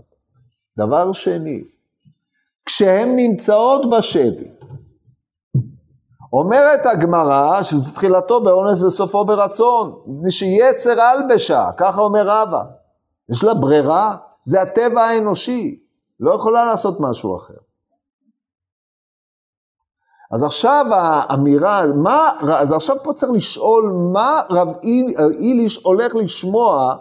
[0.77, 1.63] דבר שני,
[2.65, 4.47] כשהן נמצאות בשבי,
[6.33, 9.93] אומרת הגמרא שזה תחילתו באונס וסופו ברצון,
[10.29, 12.61] שיצר אלבשה, ככה אומר רבא.
[13.29, 15.79] יש לה ברירה, זה הטבע האנושי,
[16.19, 17.53] לא יכולה לעשות משהו אחר.
[20.31, 24.67] אז עכשיו האמירה, מה, אז עכשיו פה צריך לשאול מה רב
[25.39, 26.95] איליש הולך לשמוע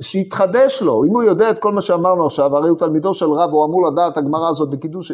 [0.00, 3.50] שיתחדש לו, אם הוא יודע את כל מה שאמרנו עכשיו, הרי הוא תלמידו של רב,
[3.50, 5.12] הוא אמור לדעת הגמרא הזאת בקידוש,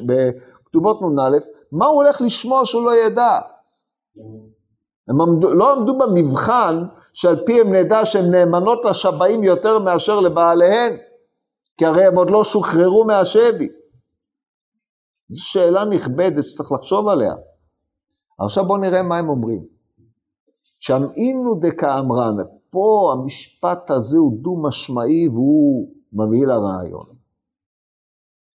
[0.74, 1.38] בכתובות נ"א,
[1.72, 3.38] מה הוא הולך לשמוע שהוא לא ידע?
[5.08, 10.96] הם עמדו, לא עמדו במבחן שעל פי הם נדע שהן נאמנות לשבעים יותר מאשר לבעליהן,
[11.76, 13.68] כי הרי הם עוד לא שוחררו מהשבי.
[15.28, 17.34] זו שאלה נכבדת שצריך לחשוב עליה.
[18.38, 19.64] עכשיו בואו נראה מה הם אומרים.
[20.78, 22.36] שם אינו דקאמרן,
[22.70, 27.06] פה המשפט הזה הוא דו-משמעי והוא מביא לרעיון.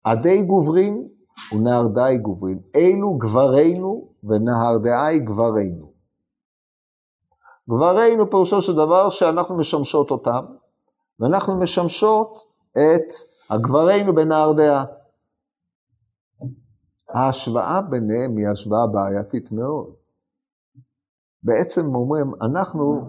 [0.04, 1.08] עדי גוברין
[1.52, 5.92] ונהרדאי גוברין, אלו גברינו ונהרדאי גברינו.
[7.70, 10.44] גברינו פירושו של דבר שאנחנו משמשות אותם,
[11.20, 12.38] ואנחנו משמשות
[12.72, 13.12] את
[13.50, 14.84] הגברינו בנהרדעה.
[17.14, 19.94] ההשוואה ביניהם היא השוואה בעייתית מאוד.
[21.42, 23.00] בעצם אומרים, אנחנו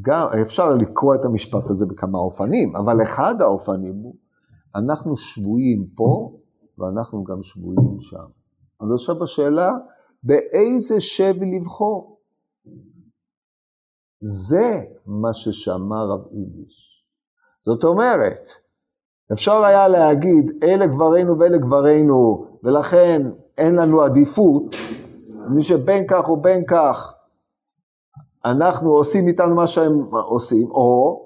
[0.00, 4.14] גם, אפשר לקרוא את המשפט הזה בכמה אופנים, אבל אחד האופנים הוא,
[4.74, 6.39] אנחנו שבויים פה
[6.80, 8.26] ואנחנו גם שבויים שם.
[8.80, 9.70] אז עכשיו השאלה,
[10.22, 12.20] באיזה שבי לבחור?
[14.20, 17.04] זה מה ששמע רב איביש.
[17.60, 18.50] זאת אומרת,
[19.32, 23.22] אפשר היה להגיד, אלה גברינו ואלה גברינו, ולכן
[23.58, 24.74] אין לנו עדיפות,
[25.54, 27.14] מי שבין כך ובין כך
[28.44, 31.20] אנחנו עושים איתנו מה שהם עושים, או,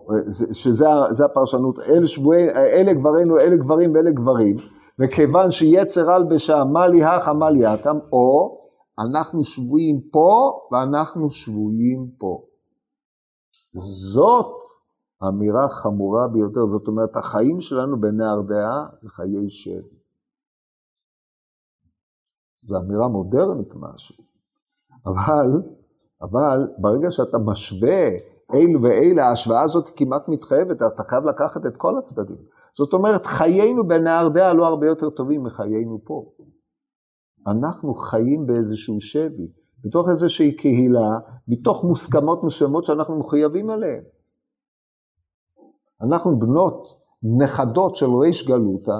[0.52, 4.56] שזה הפרשנות, אלה, שבועי, אלה גברינו, אלה גברים ואלה גברים,
[4.98, 8.58] וכיוון שיצר על בשם, מה לי הכה, מה לי אתם, או
[8.98, 12.44] אנחנו שבויים פה ואנחנו שבויים פה.
[14.12, 14.60] זאת
[15.28, 19.96] אמירה חמורה ביותר, זאת אומרת, החיים שלנו בנהר דעה זה חיי שבי.
[22.56, 24.24] זו אמירה מודרנית משהו,
[25.06, 25.62] אבל
[26.22, 28.08] אבל ברגע שאתה משווה
[28.54, 32.36] אלו ואלה, ההשוואה הזאת כמעט מתחייבת, אתה חייב לקחת את כל הצדדים.
[32.76, 36.32] זאת אומרת, חיינו בנהר דעה לא הרבה יותר טובים מחיינו פה.
[37.46, 39.48] אנחנו חיים באיזשהו שבי,
[39.84, 41.18] בתוך איזושהי קהילה,
[41.48, 44.02] מתוך מוסכמות מסוימות שאנחנו מחויבים עליהן.
[46.02, 46.88] אנחנו בנות,
[47.38, 48.98] נכדות של ריש גלותא,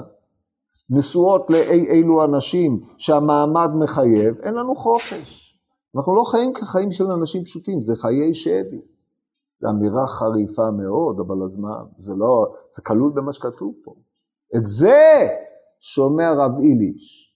[0.89, 5.59] נשואות לאי אילו אנשים שהמעמד מחייב, אין לנו חופש.
[5.95, 8.81] אנחנו לא חיים כחיים של אנשים פשוטים, זה חיי שבי.
[9.61, 13.93] זו אמירה חריפה מאוד, אבל אז מה, זה לא, זה כלול במה שכתוב פה.
[14.57, 15.27] את זה
[15.79, 17.35] שומע רב איליש.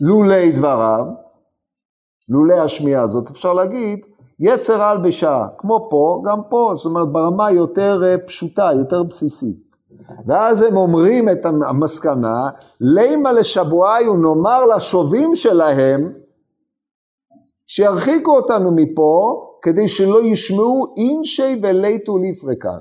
[0.00, 1.04] לולי דבריו,
[2.28, 4.06] לולי השמיעה הזאת, אפשר להגיד,
[4.38, 9.76] יצר על בשעה, כמו פה, גם פה, זאת אומרת ברמה יותר אה, פשוטה, יותר בסיסית.
[10.26, 12.48] ואז הם אומרים את המסקנה,
[12.80, 16.12] לימה לשבועי ונאמר לשובים שלהם,
[17.66, 22.78] שירחיקו אותנו מפה, כדי שלא ישמעו אינשי וליטו לפרקן.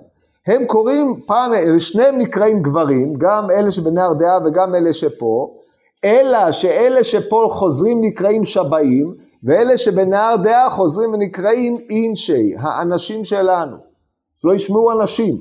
[0.48, 5.58] הם קוראים, פעם, שניהם נקראים גברים, גם אלה שבנהר דעה וגם אלה שפה,
[6.06, 13.78] אלא שאלה שפה חוזרים נקראים שבאים, ואלה שבנהר דעה חוזרים ונקראים אינשי, האנשים שלנו.
[14.38, 15.36] שלא ישמעו אנשים.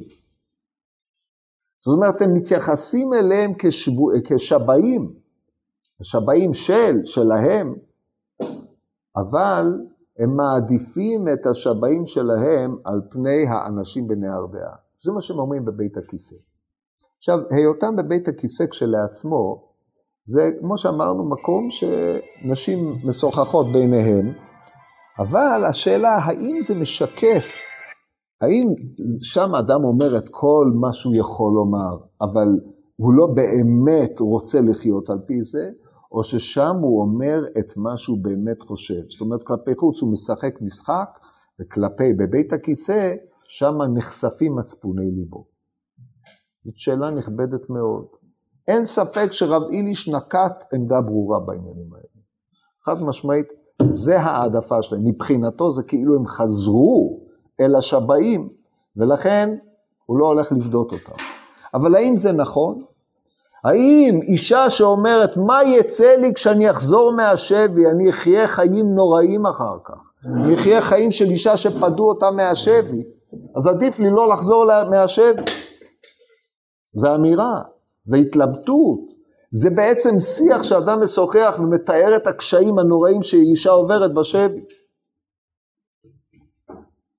[1.79, 5.13] זאת אומרת, הם מתייחסים אליהם כשבו, כשבאים,
[6.01, 7.75] השבאים של, שלהם,
[9.17, 9.67] אבל
[10.23, 14.77] הם מעדיפים את השבעים שלהם על פני האנשים בנהר דעה.
[15.03, 16.37] זה מה שהם אומרים בבית הכיסא.
[17.19, 19.69] עכשיו, היותם בבית הכיסא כשלעצמו,
[20.25, 24.33] זה, כמו שאמרנו, מקום שנשים משוחחות ביניהן,
[25.19, 27.47] אבל השאלה, האם זה משקף,
[28.41, 28.69] האם
[29.23, 32.49] שם אדם אומר את כל מה שהוא יכול לומר, אבל
[32.97, 35.71] הוא לא באמת רוצה לחיות על פי זה,
[36.13, 39.03] או ששם הוא אומר את מה שהוא באמת חושב.
[39.09, 41.09] זאת אומרת, כלפי חוץ הוא משחק משחק,
[41.61, 43.15] וכלפי, בבית הכיסא,
[43.47, 45.45] שם נחשפים מצפוני ליבו.
[46.65, 48.07] זאת שאלה נכבדת מאוד.
[48.69, 52.23] אין ספק שרב איליש נקט עמדה ברורה בעניינים האלה.
[52.85, 53.47] חד משמעית,
[53.85, 55.07] זה העדפה שלהם.
[55.07, 57.21] מבחינתו זה כאילו הם חזרו
[57.61, 58.49] אל השבעים,
[58.97, 59.49] ולכן
[60.07, 61.23] הוא לא הולך לבדות אותם.
[61.75, 62.85] אבל האם זה נכון?
[63.65, 69.95] האם אישה שאומרת, מה יצא לי כשאני אחזור מהשבי, אני אחיה חיים נוראים אחר כך,
[70.27, 73.03] אני אחיה חיים של אישה שפדו אותה מהשבי,
[73.57, 75.43] אז עדיף לי לא לחזור מהשבי.
[76.95, 77.61] זה אמירה,
[78.05, 79.01] זה התלבטות,
[79.51, 84.61] זה בעצם שיח שאדם משוחח ומתאר את הקשיים הנוראים שאישה עוברת בשבי.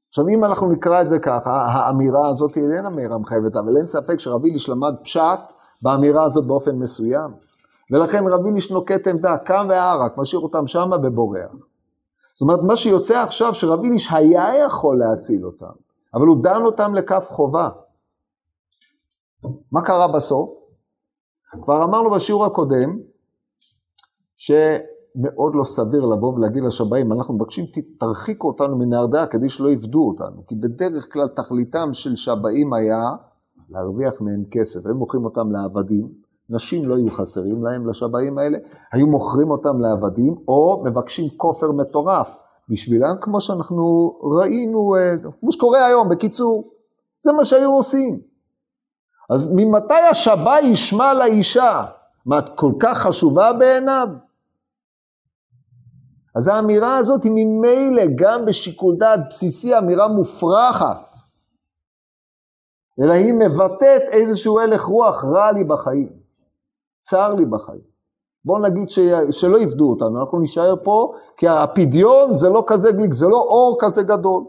[0.07, 4.19] עכשיו אם אנחנו נקרא את זה ככה, האמירה הזאת איננה אמירה מחייבת, אבל אין ספק
[4.19, 5.51] שרבי איליש למד פשט
[5.83, 7.31] באמירה הזאת באופן מסוים.
[7.91, 11.51] ולכן רבי איליש נוקט עמדה, קם וערק, משאיר אותם שמה ובורח.
[12.33, 15.71] זאת אומרת, מה שיוצא עכשיו שרבי איליש היה יכול להציל אותם,
[16.13, 17.69] אבל הוא דן אותם לכף חובה.
[19.71, 20.49] מה קרה בסוף?
[21.61, 22.99] כבר אמרנו בשיעור הקודם,
[24.37, 27.65] שמאוד לא סביר לבוא ולהגיד לשבאים, אנחנו מבקשים,
[27.99, 33.01] תרחיקו אותנו מנהרדעה כדי שלא יפדו אותנו, כי בדרך כלל תכליתם של שבאים היה
[33.69, 36.07] להרוויח מהם כסף, הם מוכרים אותם לעבדים,
[36.49, 38.57] נשים לא היו חסרים להם לשבאים האלה,
[38.91, 42.39] היו מוכרים אותם לעבדים, או מבקשים כופר מטורף
[42.69, 46.63] בשבילם, כמו שאנחנו ראינו, אה, כמו שקורה היום, בקיצור,
[47.17, 48.19] זה מה שהיו עושים.
[49.29, 51.85] אז ממתי השבא ישמע לאישה?
[52.25, 54.07] מה, את כל כך חשובה בעיניו?
[56.35, 61.17] אז האמירה הזאת היא ממילא גם בשיקול דעת בסיסי אמירה מופרכת,
[62.99, 66.09] אלא היא מבטאת איזשהו הלך רוח רע לי בחיים,
[67.01, 67.93] צר לי בחיים.
[68.45, 68.99] בואו נגיד ש...
[69.31, 73.77] שלא יפדו אותנו, אנחנו נישאר פה, כי הפדיון זה לא כזה גליק, זה לא אור
[73.79, 74.43] כזה גדול.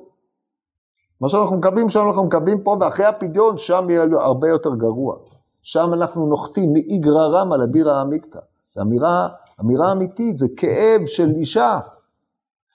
[1.21, 5.17] מה שאנחנו מקבלים שם, אנחנו מקבלים פה, ואחרי הפדיון, שם יהיה הרבה יותר גרוע.
[5.63, 8.39] שם אנחנו נוחתים מאיגרא רמא לבירא עמיקתא.
[8.71, 9.29] זו אמירה,
[9.61, 11.79] אמירה אמיתית, זה כאב של אישה.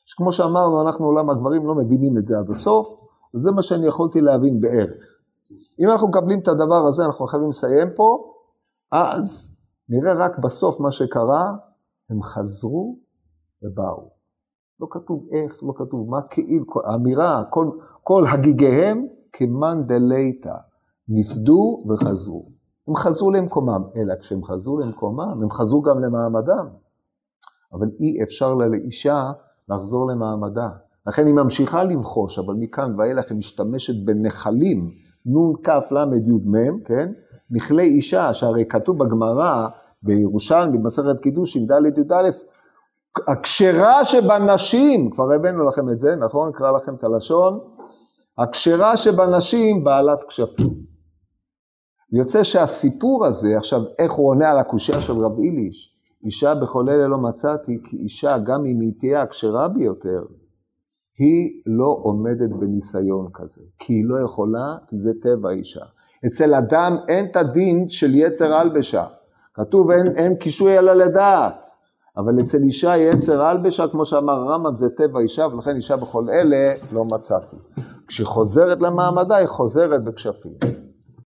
[0.05, 3.01] שכמו שאמרנו, אנחנו עולם הגברים לא מבינים את זה עד הסוף,
[3.36, 5.18] וזה מה שאני יכולתי להבין בערך.
[5.52, 8.34] אם אנחנו מקבלים את הדבר הזה, אנחנו חייבים לסיים פה,
[8.91, 9.58] אז
[9.89, 11.56] נראה רק בסוף מה שקרה,
[12.10, 12.97] הם חזרו
[13.64, 14.10] ובאו.
[14.80, 17.70] לא כתוב איך, לא כתוב מה, כאילו, האמירה, כל,
[18.04, 20.56] כל הגיגיהם כמאן דליתא,
[21.08, 22.50] נפדו וחזרו.
[22.88, 26.68] הם חזרו למקומם, אלא כשהם חזרו למקומם, הם חזרו גם למעמדם.
[27.74, 29.32] אבל אי אפשר לה לאישה
[29.70, 30.70] לחזור למעמדה.
[31.08, 34.91] לכן היא ממשיכה לבחוש, אבל מכאן ואילך היא משתמשת בנחלים,
[35.26, 37.11] נ"כ ל"י כן?
[37.51, 39.67] מכלי אישה, שהרי כתוב בגמרא,
[40.03, 42.30] בירושלמי, במסכת קידושין, ד' י"א,
[43.28, 46.49] הכשרה שבנשים, כבר הבאנו לכם את זה, נכון?
[46.49, 47.59] אקרא לכם את הלשון,
[48.38, 50.89] הכשרה שבנשים בעלת כשפים.
[52.13, 57.07] יוצא שהסיפור הזה, עכשיו, איך הוא עונה על הקושייה של רב איליש, אישה בכל אלה
[57.07, 60.24] לא מצאתי, כי אישה, גם אם היא תהיה הכשרה ביותר,
[61.20, 65.86] היא לא עומדת בניסיון כזה, כי היא לא יכולה, כי זה טבע אישה.
[66.26, 69.05] אצל אדם אין את הדין של יצר הלבשה.
[69.53, 71.67] כתוב אין, אין קישוי אלא לדעת,
[72.17, 76.74] אבל אצל אישה יצר הלבשה, כמו שאמר הרמב"ם, זה טבע אישה, ולכן אישה בכל אלה
[76.91, 77.55] לא מצאתי.
[78.07, 80.53] כשהיא חוזרת למעמדה, היא חוזרת בכשפים.